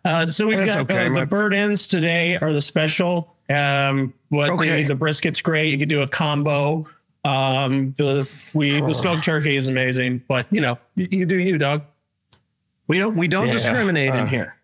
[0.05, 3.35] Uh, so we've That's got okay, uh, my- the burnt ends today are the special.
[3.49, 4.83] Um, what Okay.
[4.83, 5.71] the, the brisket's great.
[5.71, 6.87] You could do a combo.
[7.25, 11.57] Um, the we the smoked turkey is amazing, but you know, you, you do you,
[11.57, 11.83] dog.
[12.87, 14.55] We don't we don't Yeah, discriminate in uh, here.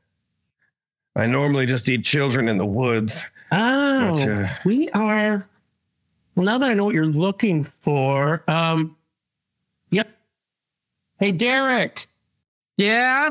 [1.15, 3.25] I normally just eat children in the woods.
[3.51, 5.47] Oh, But, uh, we are.
[6.35, 8.95] Well, now that I know what you're looking for, um.
[11.21, 12.07] Hey, Derek,
[12.77, 13.29] Yeah.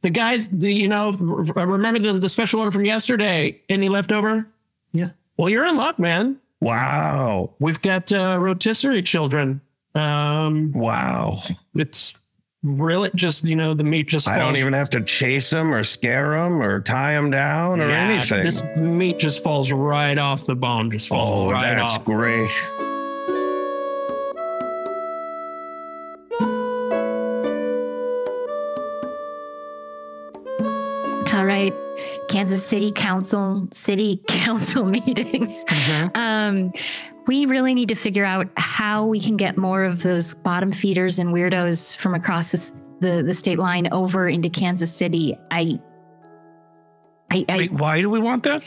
[0.00, 3.60] the guys, the you know, remember the, the special order from yesterday?
[3.68, 4.46] Any leftover?
[4.92, 5.10] Yeah.
[5.36, 6.38] Well, you're in luck, man.
[6.62, 7.50] Wow.
[7.58, 9.60] We've got uh, rotisserie children.
[9.94, 11.40] Um, Wow.
[11.74, 12.18] it's
[12.62, 14.26] really just you know the meat just.
[14.26, 17.80] I don't falls- even have to chase them or scare them or tie them down
[17.82, 18.42] or Yeah, anything.
[18.42, 20.90] This meat just falls right off the bone.
[20.90, 22.04] Just falls oh, right that's off.
[22.06, 22.50] great.
[31.46, 31.72] Right.
[32.28, 35.52] Kansas City Council, City Council meeting.
[36.14, 36.72] Um,
[37.26, 41.18] we really need to figure out how we can get more of those bottom feeders
[41.18, 42.70] and weirdos from across this,
[43.00, 45.36] the, the state line over into Kansas City.
[45.50, 45.78] I,
[47.30, 48.62] I, I Wait, why do we want that?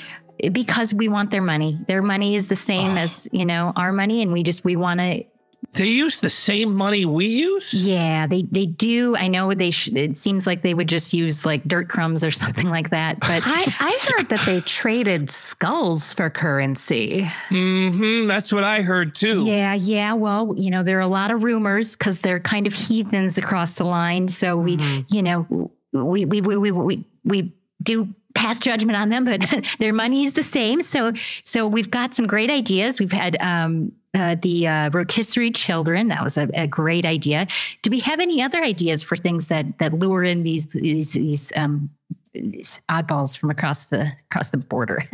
[0.51, 1.77] because we want their money.
[1.87, 4.21] Their money is the same as, you know, our money.
[4.21, 5.25] And we just, we want to,
[5.73, 7.73] They use the same money we use?
[7.73, 9.15] yeah, they, they do.
[9.15, 12.31] I know they, sh- it seems like they would just use like dirt crumbs or
[12.43, 13.19] something like that.
[13.19, 17.29] But I, I heard that they traded skulls for currency.
[17.49, 19.45] hmm That's what I heard too.
[19.45, 20.13] Yeah, yeah.
[20.13, 23.75] Well, you know, there are a lot of rumors because they're kind of heathens across
[23.75, 24.27] the line.
[24.27, 24.77] So we,
[25.09, 29.41] you know, we we we we we, we do pass judgment on them, but
[29.79, 30.81] their money is the same.
[30.81, 31.13] So
[31.43, 32.99] so we've got some great ideas.
[32.99, 36.07] We've had um uh, the uh, rotisserie children.
[36.07, 37.45] That was a, a great idea.
[37.83, 41.53] Do we have any other ideas for things that that lure in these these these
[41.55, 41.89] um
[42.33, 45.03] these oddballs from across the across the border?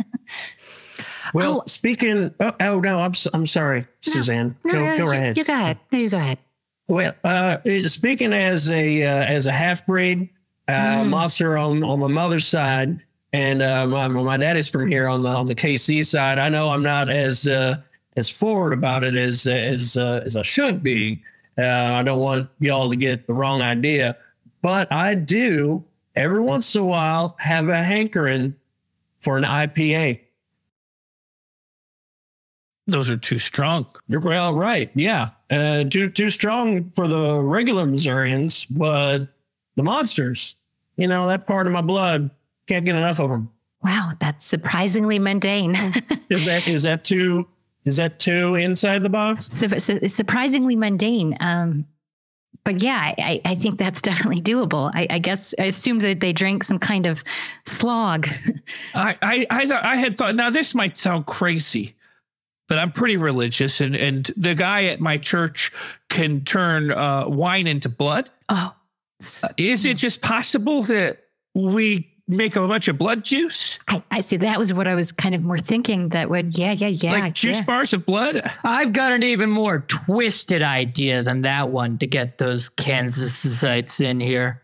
[1.34, 2.32] Well, speaking.
[2.38, 4.56] Oh, oh no, I'm I'm sorry, Suzanne.
[4.64, 5.36] No, go no, go you- ahead.
[5.36, 5.78] You go ahead.
[5.90, 6.38] No, you go ahead.
[6.88, 10.28] Well, uh, speaking as a uh, as a half breed
[10.68, 13.00] uh, monster on on my mother's side,
[13.32, 16.38] and uh, my my is from here on the on the KC side.
[16.38, 17.76] I know I'm not as uh,
[18.16, 21.22] as forward about it as as uh, as I should be.
[21.58, 24.16] Uh, I don't want y'all to get the wrong idea,
[24.62, 28.54] but I do every once in a while have a hankering
[29.20, 30.20] for an IPA.
[32.86, 33.86] Those are too strong.
[34.06, 34.90] You're well, right.
[34.94, 35.30] Yeah.
[35.50, 39.28] Uh, too too strong for the regular Missourians, but
[39.76, 40.54] the monsters,
[40.96, 42.30] you know, that part of my blood
[42.66, 43.50] can't get enough of them.
[43.82, 45.74] Wow, that's surprisingly mundane.
[46.28, 47.46] Is that is that too
[47.84, 49.46] is that too inside the box?
[49.46, 51.36] Su- su- surprisingly mundane.
[51.38, 51.86] Um,
[52.64, 54.90] but yeah, I, I I think that's definitely doable.
[54.92, 57.22] I, I guess I assumed that they drank some kind of
[57.64, 58.26] slog.
[58.94, 61.94] I, I, I, thought, I had thought, now this might sound crazy,
[62.66, 65.70] but I'm pretty religious, and, and the guy at my church
[66.08, 68.30] can turn uh, wine into blood.
[68.48, 68.74] Oh,
[69.56, 71.22] Is it just possible that
[71.54, 73.78] we make a bunch of blood juice?
[73.88, 74.36] I, I see.
[74.38, 76.10] That was what I was kind of more thinking.
[76.10, 77.12] That would, yeah, yeah, yeah.
[77.12, 77.64] like juice yeah.
[77.64, 78.50] bars of blood?
[78.64, 84.20] I've got an even more twisted idea than that one to get those Kansasites in
[84.20, 84.62] here.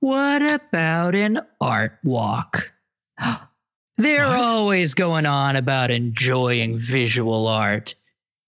[0.00, 2.72] What about an art walk?
[3.98, 7.94] They're always going on about enjoying visual art.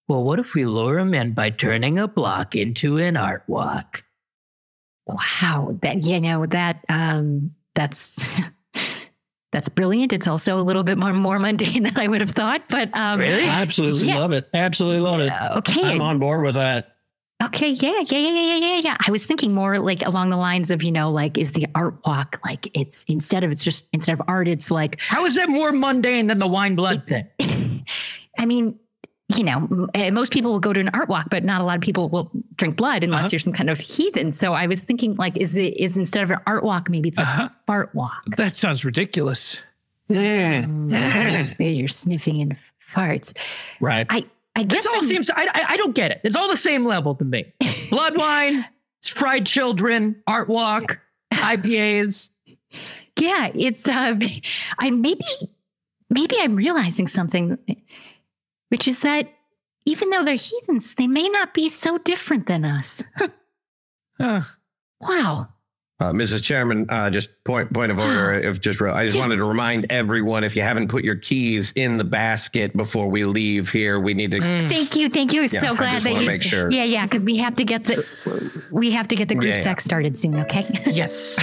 [0.09, 4.05] Well, what if we lure them in by turning a block into an art walk?
[5.07, 8.29] Wow, that you know that um, that's
[9.53, 10.13] that's brilliant.
[10.13, 12.63] It's also a little bit more more mundane than I would have thought.
[12.69, 13.45] But um, Really?
[13.49, 14.19] I absolutely Yeah.
[14.19, 14.49] love it.
[14.53, 15.31] Absolutely love it.
[15.31, 16.91] uh, okay, I'm on board with that.
[17.43, 18.97] Okay, yeah, yeah, yeah, yeah, yeah, yeah.
[19.07, 21.99] I was thinking more like along the lines of, you know, like is the art
[22.07, 25.49] walk like it's instead of it's just instead of art, it's like How is that
[25.51, 27.27] more mundane than the wine blood thing?
[28.39, 28.79] I mean,
[29.35, 31.77] you know, uh, most people will go to an art walk, but not a lot
[31.77, 34.33] of people will drink blood unless you're some kind of heathen.
[34.33, 37.19] So I was thinking, like, is it is instead of an art walk, maybe it's
[37.19, 38.37] like a fart walk.
[38.37, 39.61] That sounds ridiculous.
[40.09, 43.37] Maybe you're sniffing in farts.
[43.81, 44.07] Right.
[44.11, 46.21] I I guess This all I'm- seems, I, I, I don't get it.
[46.23, 47.53] It's all the same level to me.
[47.91, 48.65] Blood wine,
[49.05, 51.01] fried children, art walk,
[51.33, 52.31] IPAs.
[53.19, 54.17] yeah, it's uh,
[54.79, 55.25] I maybe
[56.11, 57.59] maybe I'm realizing something,
[58.75, 59.29] which is that
[59.87, 63.05] even though they're heathens, they may not be so different than us.
[64.19, 64.41] Huh.
[65.01, 65.49] Wow.
[66.01, 66.43] Uh, Mrs.
[66.43, 68.33] Chairman, uh, just point point of order.
[68.35, 71.73] If just real, I just wanted to remind everyone if you haven't put your keys
[71.77, 74.41] in the basket before we leave here, we need to.
[74.41, 75.43] Thank you, thank you.
[75.43, 76.27] Yeah, so I glad just that you.
[76.27, 76.69] make sure.
[76.73, 78.05] Yeah, yeah, because we have to get the
[78.73, 79.63] we have to get the group Yeah, yeah.
[79.63, 80.35] sex started soon.
[80.41, 80.67] Okay.
[80.87, 81.39] Yes.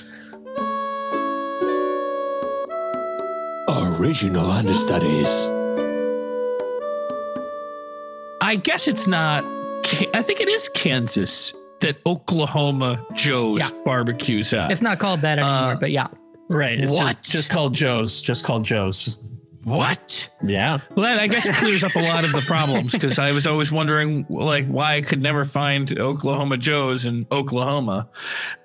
[4.00, 5.28] Original understudies.
[8.40, 9.44] I guess it's not.
[10.14, 13.68] I think it is Kansas that Oklahoma Joe's Yeah.
[13.84, 14.70] barbecues at.
[14.70, 16.06] It's not called that anymore, Uh, but yeah.
[16.48, 16.80] Right.
[16.80, 17.18] It's What?
[17.22, 18.22] Just, just called Joe's.
[18.22, 19.16] Just called Joe's.
[19.64, 20.28] what?
[20.42, 20.78] Yeah.
[20.94, 23.70] Well, that I guess clears up a lot of the problems because I was always
[23.70, 28.08] wondering, like, why I could never find Oklahoma Joe's in Oklahoma.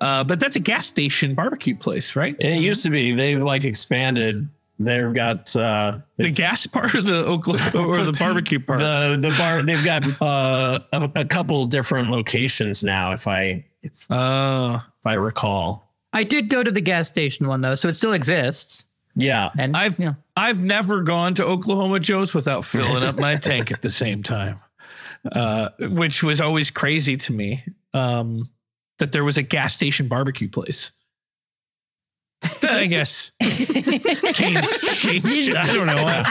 [0.00, 2.34] Uh, but that's a gas station barbecue place, right?
[2.40, 3.12] It used to be.
[3.12, 4.48] They've like expanded.
[4.78, 8.80] They've got uh, The gas part of the Oklahoma or the barbecue part.
[8.80, 9.62] the the bar.
[9.62, 13.12] They've got uh, a, a couple different locations now.
[13.12, 15.92] If I if Uh, I recall.
[16.12, 18.84] I did go to the gas station one though, so it still exists.
[19.14, 19.50] Yeah.
[19.56, 23.70] And I've you know, I've never gone to Oklahoma Joe's without filling up my tank
[23.72, 24.60] at the same time,
[25.32, 27.64] uh, which was always crazy to me.
[27.94, 28.50] Um,
[28.98, 30.90] that there was a gas station barbecue place.
[32.68, 35.54] I guess James, change.
[35.54, 35.96] I don't know.
[35.96, 36.24] I,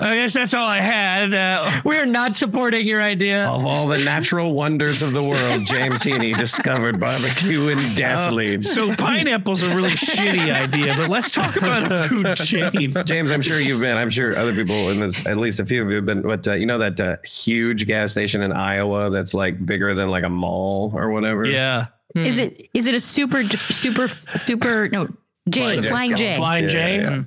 [0.00, 1.32] I guess that's all I had.
[1.34, 3.46] Uh, we're not supporting your idea.
[3.48, 8.62] Of all the natural wonders of the world, James Heaney discovered barbecue and gasoline.
[8.62, 12.90] so pineapple's a really shitty idea, but let's talk about a food chain.
[13.06, 13.96] James, I'm sure you've been.
[13.96, 16.22] I'm sure other people in this, at least a few of you have been.
[16.22, 20.08] But uh, you know that uh, huge gas station in Iowa that's like bigger than
[20.08, 21.44] like a mall or whatever.
[21.46, 21.86] Yeah.
[22.14, 22.22] Hmm.
[22.26, 25.08] Is it is it a super super super no
[25.48, 25.88] J Flying J.
[25.88, 26.36] flying J?
[26.36, 26.96] Flying Yeah, J.
[27.00, 27.08] yeah.
[27.16, 27.22] Hmm.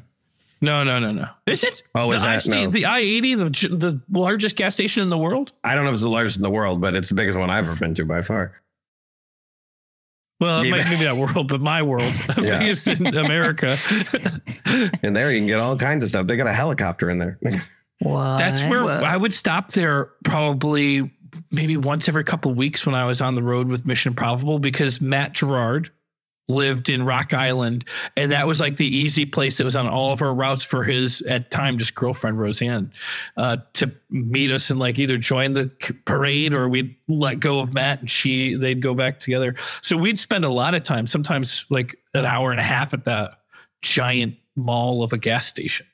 [0.60, 1.28] No, no, no, no.
[1.46, 1.84] Is it?
[1.94, 2.72] Oh, the is that- I no.
[2.72, 5.52] the I eighty, the the largest gas station in the world?
[5.64, 7.50] I don't know if it's the largest in the world, but it's the biggest one
[7.52, 8.54] I've ever been to by far.
[10.40, 12.60] Well, it might maybe not world, but my world, Yeah.
[12.60, 13.76] biggest in America.
[15.02, 16.28] And there you can get all kinds of stuff.
[16.28, 17.40] They got a helicopter in there.
[18.00, 18.38] What?
[18.38, 21.12] That's where I would stop there probably
[21.52, 24.60] maybe once every couple of weeks when I was on the road with Mission Improbable
[24.60, 25.92] because Matt Gerard
[26.50, 27.84] lived in Rock Island
[28.16, 30.84] and that was like the easy place that was on all of our routes for
[30.84, 32.94] his at time just girlfriend Roseanne
[33.36, 35.70] uh, to meet us and like either join the
[36.06, 39.56] parade or we'd let go of Matt and she they'd go back together.
[39.82, 43.04] So we'd spend a lot of time, sometimes like an hour and a half at
[43.06, 43.40] that
[43.82, 45.86] giant mall of a gas station.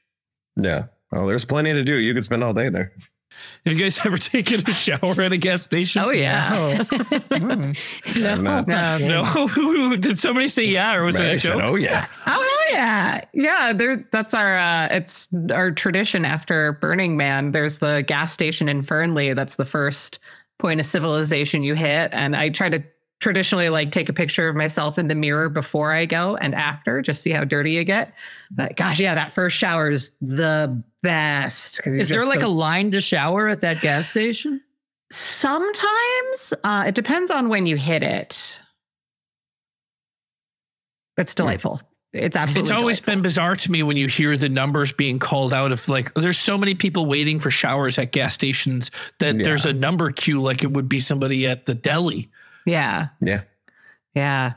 [0.56, 0.86] yeah.
[1.16, 1.94] Oh, there's plenty to do.
[1.94, 2.92] You could spend all day there.
[3.66, 6.02] Have you guys ever taken a shower at a gas station?
[6.04, 6.84] Oh yeah.
[7.32, 7.74] No.
[8.66, 9.96] No.
[9.98, 12.08] Did somebody say yeah, or was it I a said, oh yeah.
[12.26, 13.74] Oh yeah, yeah.
[13.74, 14.58] There, that's our.
[14.58, 17.52] Uh, it's our tradition after Burning Man.
[17.52, 19.34] There's the gas station in Fernley.
[19.34, 20.20] That's the first
[20.60, 22.84] point of civilization you hit, and I try to
[23.24, 27.02] traditionally like take a picture of myself in the mirror before I go and after,
[27.02, 28.14] just see how dirty you get.
[28.52, 31.88] But gosh, yeah, that first shower is the best.
[31.88, 34.62] Is there like so- a line to shower at that gas station?
[35.12, 38.60] Sometimes uh, it depends on when you hit it.
[41.18, 41.82] It's delightful.
[42.12, 42.72] It's absolutely.
[42.72, 43.12] It's always delightful.
[43.16, 46.38] been bizarre to me when you hear the numbers being called out of like there's
[46.38, 49.44] so many people waiting for showers at gas stations that Yeah.
[49.44, 52.30] there's a number queue like it would be somebody at the deli.
[52.66, 53.42] Yeah, Yeah.
[54.16, 54.54] yeah.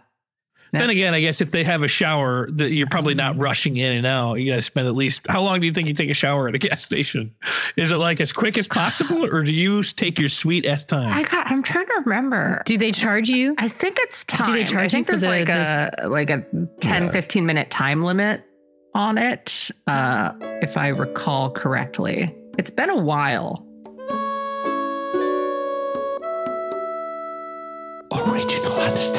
[0.73, 0.81] Yeah.
[0.81, 3.97] Then again, I guess if they have a shower, that you're probably not rushing in
[3.99, 4.35] and out.
[4.35, 6.49] You got to spend at least how long do you think you take a shower
[6.49, 7.35] at a gas station?
[7.77, 11.13] Is it like as quick as possible, or do you take your sweet s time?
[11.13, 11.47] I got.
[11.51, 12.63] I'm trying to remember.
[12.67, 13.55] Do they charge you?
[13.59, 14.45] I think it's time.
[14.45, 16.45] Do they charge I think there's the- like a like a
[16.81, 18.45] 10, 15 minute time limit
[18.93, 20.33] on it, uh,
[20.63, 22.35] if I recall correctly.
[22.59, 23.66] It's been a while.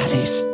[0.08, 0.48] Understudies.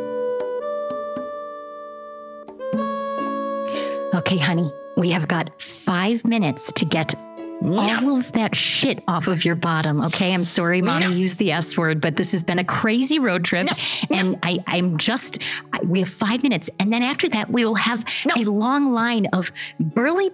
[4.14, 7.14] Okay, honey, we have got five minutes to get
[7.62, 10.02] all of that shit off of your bottom.
[10.02, 13.44] Okay, I'm sorry, mommy used the S word, but this has been a crazy road
[13.44, 13.68] trip,
[14.10, 15.42] and I, I'm just.
[15.72, 18.04] I, we have five minutes, and then after that, we will have
[18.36, 20.30] a long line of burly.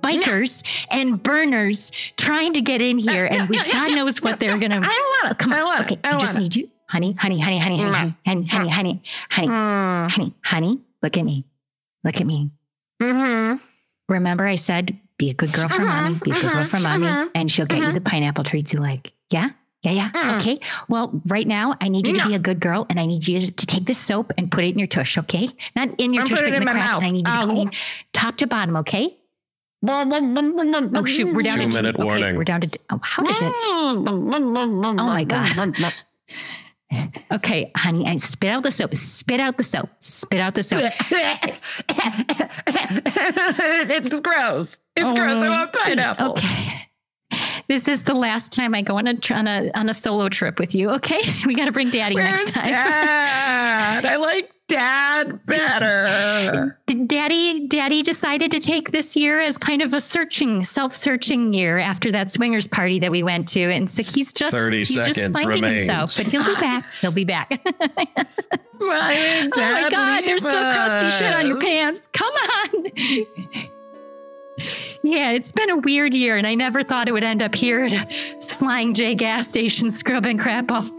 [0.00, 4.76] Bikers and burners trying to get in here, and we God knows what they're gonna.
[4.76, 5.38] I don't want it.
[5.38, 6.00] Come I on, don't want okay.
[6.04, 9.48] I I just need you, honey, honey, honey, honey, honey, honey, honey, honey, honey, honey,
[9.48, 10.10] Mm.
[10.10, 10.80] honey, honey.
[11.02, 11.44] Look at me,
[12.04, 12.50] look at me.
[13.00, 13.62] Mm-hmm.
[14.08, 15.84] Remember, I said, be a good girl for mm-hmm.
[15.84, 16.64] mommy, be a good girl mm-hmm.
[16.64, 17.28] for mommy, mm-hmm.
[17.34, 19.12] and she'll get you the pineapple treats you like.
[19.30, 19.50] Yeah?
[19.82, 20.10] Yeah, yeah.
[20.10, 20.40] Mm.
[20.40, 20.58] Okay.
[20.88, 23.40] Well, right now, I need you to be a good girl and I need you
[23.40, 25.50] to, to take this soap and put it in your tush, okay?
[25.76, 26.90] Not in your And tush, but in in the my crack.
[26.90, 27.02] mouth.
[27.04, 27.46] And I need you to oh.
[27.46, 27.70] clean
[28.12, 29.16] top to bottom, okay?
[30.96, 31.32] Oh, shoot.
[31.32, 32.36] We're down to Two-minute okay, warning.
[32.36, 33.54] We're down to, oh, how did it?
[33.54, 35.00] Mm.
[35.00, 35.46] Oh my God.
[37.30, 38.94] Okay, honey, I spit out the soap.
[38.94, 39.90] Spit out the soap.
[39.98, 40.80] Spit out the soap.
[43.90, 44.78] it's gross.
[44.96, 45.42] It's gross.
[45.42, 46.30] I oh, want pineapple.
[46.30, 46.88] Okay.
[47.68, 50.58] This is the last time I go on a on a on a solo trip
[50.58, 50.90] with you.
[50.92, 52.64] Okay, we got to bring Daddy Where's next time.
[52.64, 54.06] dad?
[54.06, 56.78] I like dad better.
[57.06, 62.12] Daddy, Daddy decided to take this year as kind of a searching, self-searching year after
[62.12, 65.40] that swingers party that we went to, and so he's just 30 he's just seconds
[65.40, 65.80] finding remains.
[65.82, 66.16] himself.
[66.16, 66.92] But he'll be back.
[67.00, 67.50] He'll be back.
[67.66, 68.28] oh
[68.80, 72.08] oh my God, there's still crusty shit on your pants.
[72.12, 72.84] Come on.
[75.02, 77.80] yeah, it's been a weird year, and I never thought it would end up here
[77.80, 78.06] at a
[78.54, 80.90] Flying J gas station scrubbing crap off.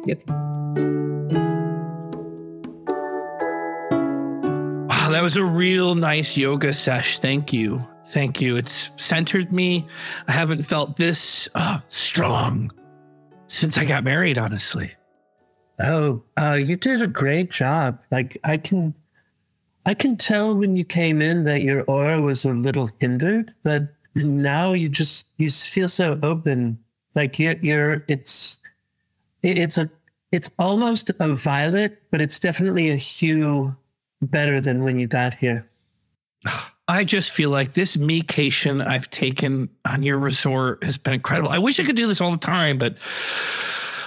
[5.09, 7.19] That was a real nice yoga sesh.
[7.19, 7.85] Thank you.
[8.05, 8.55] Thank you.
[8.55, 9.85] It's centered me.
[10.27, 12.71] I haven't felt this uh, strong
[13.47, 14.91] since I got married, honestly.
[15.81, 17.99] Oh, uh, you did a great job.
[18.11, 18.93] Like I can,
[19.85, 23.83] I can tell when you came in that your aura was a little hindered, but
[24.15, 26.79] now you just you feel so open.
[27.15, 28.57] Like you're, you're it's,
[29.43, 29.89] it- it's a,
[30.31, 33.75] it's almost a violet, but it's definitely a hue
[34.21, 35.65] better than when you got here.
[36.87, 41.49] I just feel like this mecation I've taken on your resort has been incredible.
[41.49, 42.97] I wish I could do this all the time, but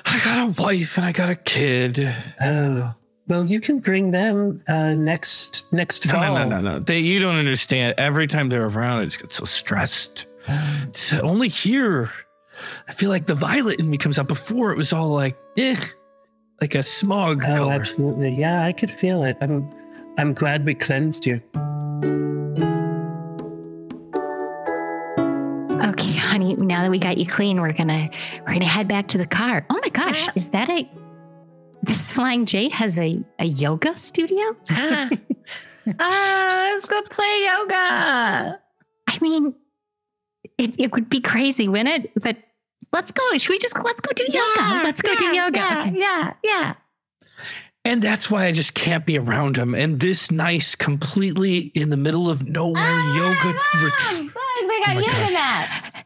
[0.07, 2.13] I got a wife and I got a kid.
[2.41, 2.93] Oh,
[3.29, 6.35] well, you can bring them uh, next next No, fall.
[6.35, 6.79] no, no, no, no.
[6.81, 7.95] They, you don't understand.
[7.99, 10.27] Every time they're around, I just get so stressed.
[10.89, 12.11] It's only here.
[12.89, 14.27] I feel like the violet in me comes out.
[14.29, 15.77] Before it was all like, eh,
[16.61, 17.73] like a smog Oh, color.
[17.73, 18.35] absolutely.
[18.35, 19.37] Yeah, I could feel it.
[19.41, 19.71] I'm,
[20.19, 21.41] I'm glad we cleansed you.
[25.83, 26.57] Okay, honey.
[26.57, 28.09] Now that we got you clean, we're gonna
[28.47, 29.67] we're gonna head back to the car.
[29.71, 30.89] Oh my gosh, is that a
[31.83, 34.57] this Flying J has a a yoga studio?
[34.71, 35.09] ah,
[35.99, 38.61] let's go play yoga.
[39.09, 39.55] I mean,
[40.59, 42.13] it, it would be crazy, wouldn't it?
[42.23, 42.37] But
[42.93, 43.23] let's go.
[43.39, 44.85] Should we just let's go do yoga?
[44.85, 45.59] Let's go do yoga.
[45.59, 45.99] Yeah, Okay.
[45.99, 46.75] yeah, yeah.
[47.85, 49.75] And that's why I just can't be around him.
[49.75, 54.33] And this nice, completely in the middle of nowhere ah, yoga retreat.
[54.69, 55.33] They got oh my yoga God.
[55.33, 55.97] mats.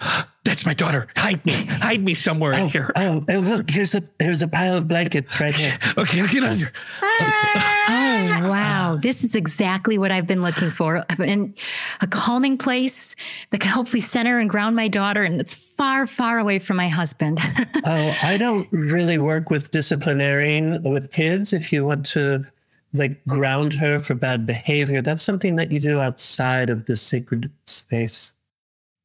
[0.44, 1.06] That's my daughter.
[1.16, 1.52] Hide me.
[1.52, 2.90] Hide me somewhere Oh, here.
[2.96, 5.72] oh, oh, look, here's a here's a pile of blankets right here.
[5.98, 6.66] Okay, I'll get under.
[7.02, 11.04] Oh wow, this is exactly what I've been looking for.
[11.18, 11.54] And
[12.00, 13.16] a calming place
[13.50, 16.88] that can hopefully center and ground my daughter, and it's far, far away from my
[16.88, 17.38] husband.
[17.82, 21.54] Oh, I don't really work with disciplinarian with kids.
[21.54, 22.44] If you want to
[22.92, 27.50] like ground her for bad behavior, that's something that you do outside of the sacred
[27.64, 28.32] space.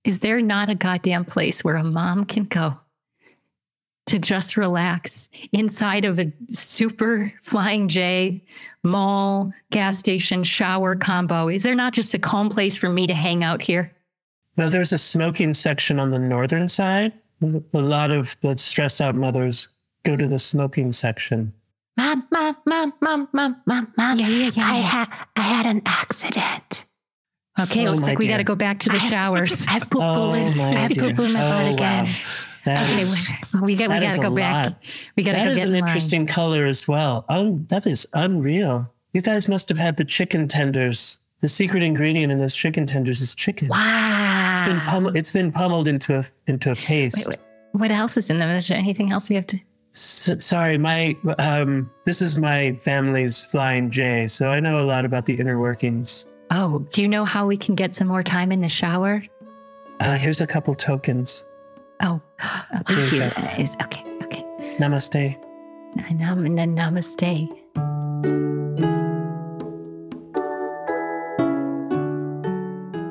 [0.06, 2.80] Is there not a goddamn place where a mom can go
[4.06, 8.44] to just relax inside of a super flying J
[8.84, 11.50] mall, gas station, shower combo?
[11.50, 13.92] Is there not just a calm place for me to hang out here?
[14.56, 17.12] Well, there's a smoking section on the northern side.
[17.42, 19.68] A lot of the stressed out mothers
[20.04, 21.52] go to the smoking section.
[21.98, 24.20] Mom, mom, mom, mom, mom, mom, mom.
[24.20, 24.84] Yeah, yeah, yeah, I yeah.
[24.84, 26.85] had I had an accident.
[27.60, 29.66] Okay, Oh, looks my like we got to go back to the showers.
[29.68, 30.58] I have poo poo Oh, in.
[30.58, 31.04] my I have dear.
[31.10, 32.06] poo poo in my Oh, butt again.
[32.06, 32.12] wow.
[32.66, 34.66] That Okay, is- we, we got we got to go back.
[34.72, 34.84] lot.
[35.16, 35.88] We got to that go is get an in line.
[35.88, 37.26] interesting color as well.
[37.30, 38.92] Oh, that is unreal.
[39.14, 41.18] You guys must have had the chicken tenders.
[41.42, 43.68] The secret ingredient in those chicken tenders is chicken.
[43.68, 44.54] Wow.
[44.54, 47.28] It's been pummeled, it's been pummeled into a into a paste.
[47.28, 48.50] Wait, wait, what else is in them?
[48.50, 49.60] Is there anything else we have to?
[49.94, 55.06] S- sorry, my um, this is my family's flying J, so I know a lot
[55.06, 56.26] about the inner workings.
[56.58, 59.22] Oh, do you know how we can get some more time in the shower?
[60.00, 61.44] Uh, here's a couple tokens.
[62.02, 63.24] Oh, oh thank you.
[63.24, 64.06] Uh, is okay.
[64.24, 64.42] Okay.
[64.80, 65.36] Namaste.
[66.18, 67.50] Nam, nam, namaste.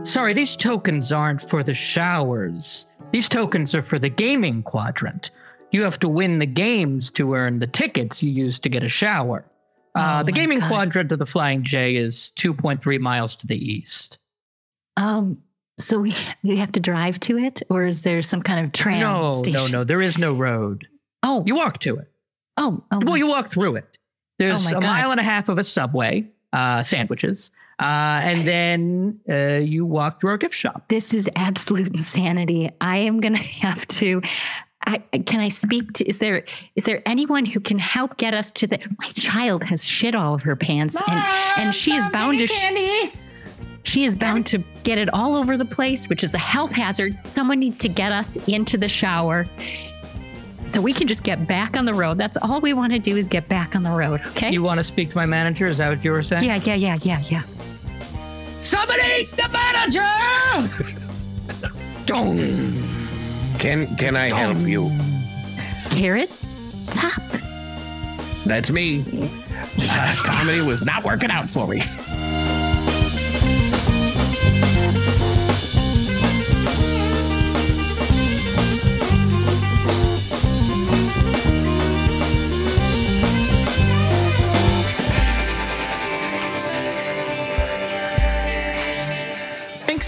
[0.07, 2.87] Sorry, these tokens aren't for the showers.
[3.13, 5.31] These tokens are for the gaming quadrant.
[5.71, 8.89] You have to win the games to earn the tickets you use to get a
[8.89, 9.45] shower.
[9.95, 10.69] Uh, Oh the gaming God.
[10.71, 14.19] quadrant of the Flying J is 2.3 miles to the east.
[14.97, 15.39] Um,
[15.79, 19.01] so we we have to drive to it, or is there some kind of tram
[19.01, 19.73] no, station?
[19.73, 19.85] no, no.
[19.85, 20.87] There is no road.
[21.23, 22.11] Oh, You walk to it.
[22.57, 23.01] oh, oh.
[23.05, 23.99] Well, you walk through it.
[24.39, 24.83] There's Oh a God.
[24.85, 30.21] mile and a half of a subway, uh, sandwiches, uh, and then uh, you walk
[30.21, 30.85] through our gift shop.
[30.89, 32.71] this is absolute insanity.
[32.81, 34.23] I am gonna have to.
[34.87, 36.05] I, can I speak to?
[36.09, 36.45] Is there
[36.77, 38.79] is there anyone who can help get us to the?
[38.99, 41.25] My child has shit all of her pants, and
[41.59, 42.47] and she is bound to.
[42.47, 42.53] sh-
[43.87, 47.19] She is bound to get it all over the place, which is a health hazard.
[47.27, 49.47] Someone needs to get us into the shower
[50.67, 52.17] so we can just get back on the road.
[52.17, 54.23] That's all we want to do is get back on the road.
[54.29, 54.51] Okay?
[54.53, 55.67] You want to speak to my manager?
[55.67, 56.45] Is that what you were saying?
[56.45, 57.43] yeah, yeah, yeah, yeah, yeah.
[58.63, 60.09] Somebody, the manager!
[63.65, 64.93] Can can I help you?
[65.89, 66.31] Carrot
[66.91, 67.23] top.
[68.45, 69.03] That's me.
[69.81, 71.81] Uh, comedy was not working out for me.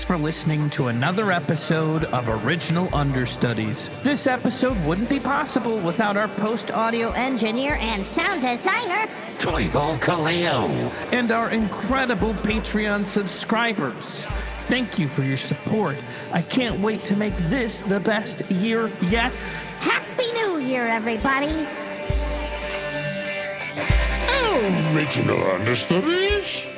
[0.06, 3.90] For listening to another episode of Original Understudies.
[4.04, 9.08] This episode wouldn't be possible without our post Audio engineer and sound designer.
[9.38, 10.68] Toivo Kallio.
[11.10, 14.26] and our incredible Patreon subscribers.
[14.68, 15.96] Thank you for your support.
[16.30, 19.34] I can't wait to make this the best year yet.
[19.80, 21.66] Happy New Year, everybody.
[24.94, 26.68] Original understudies?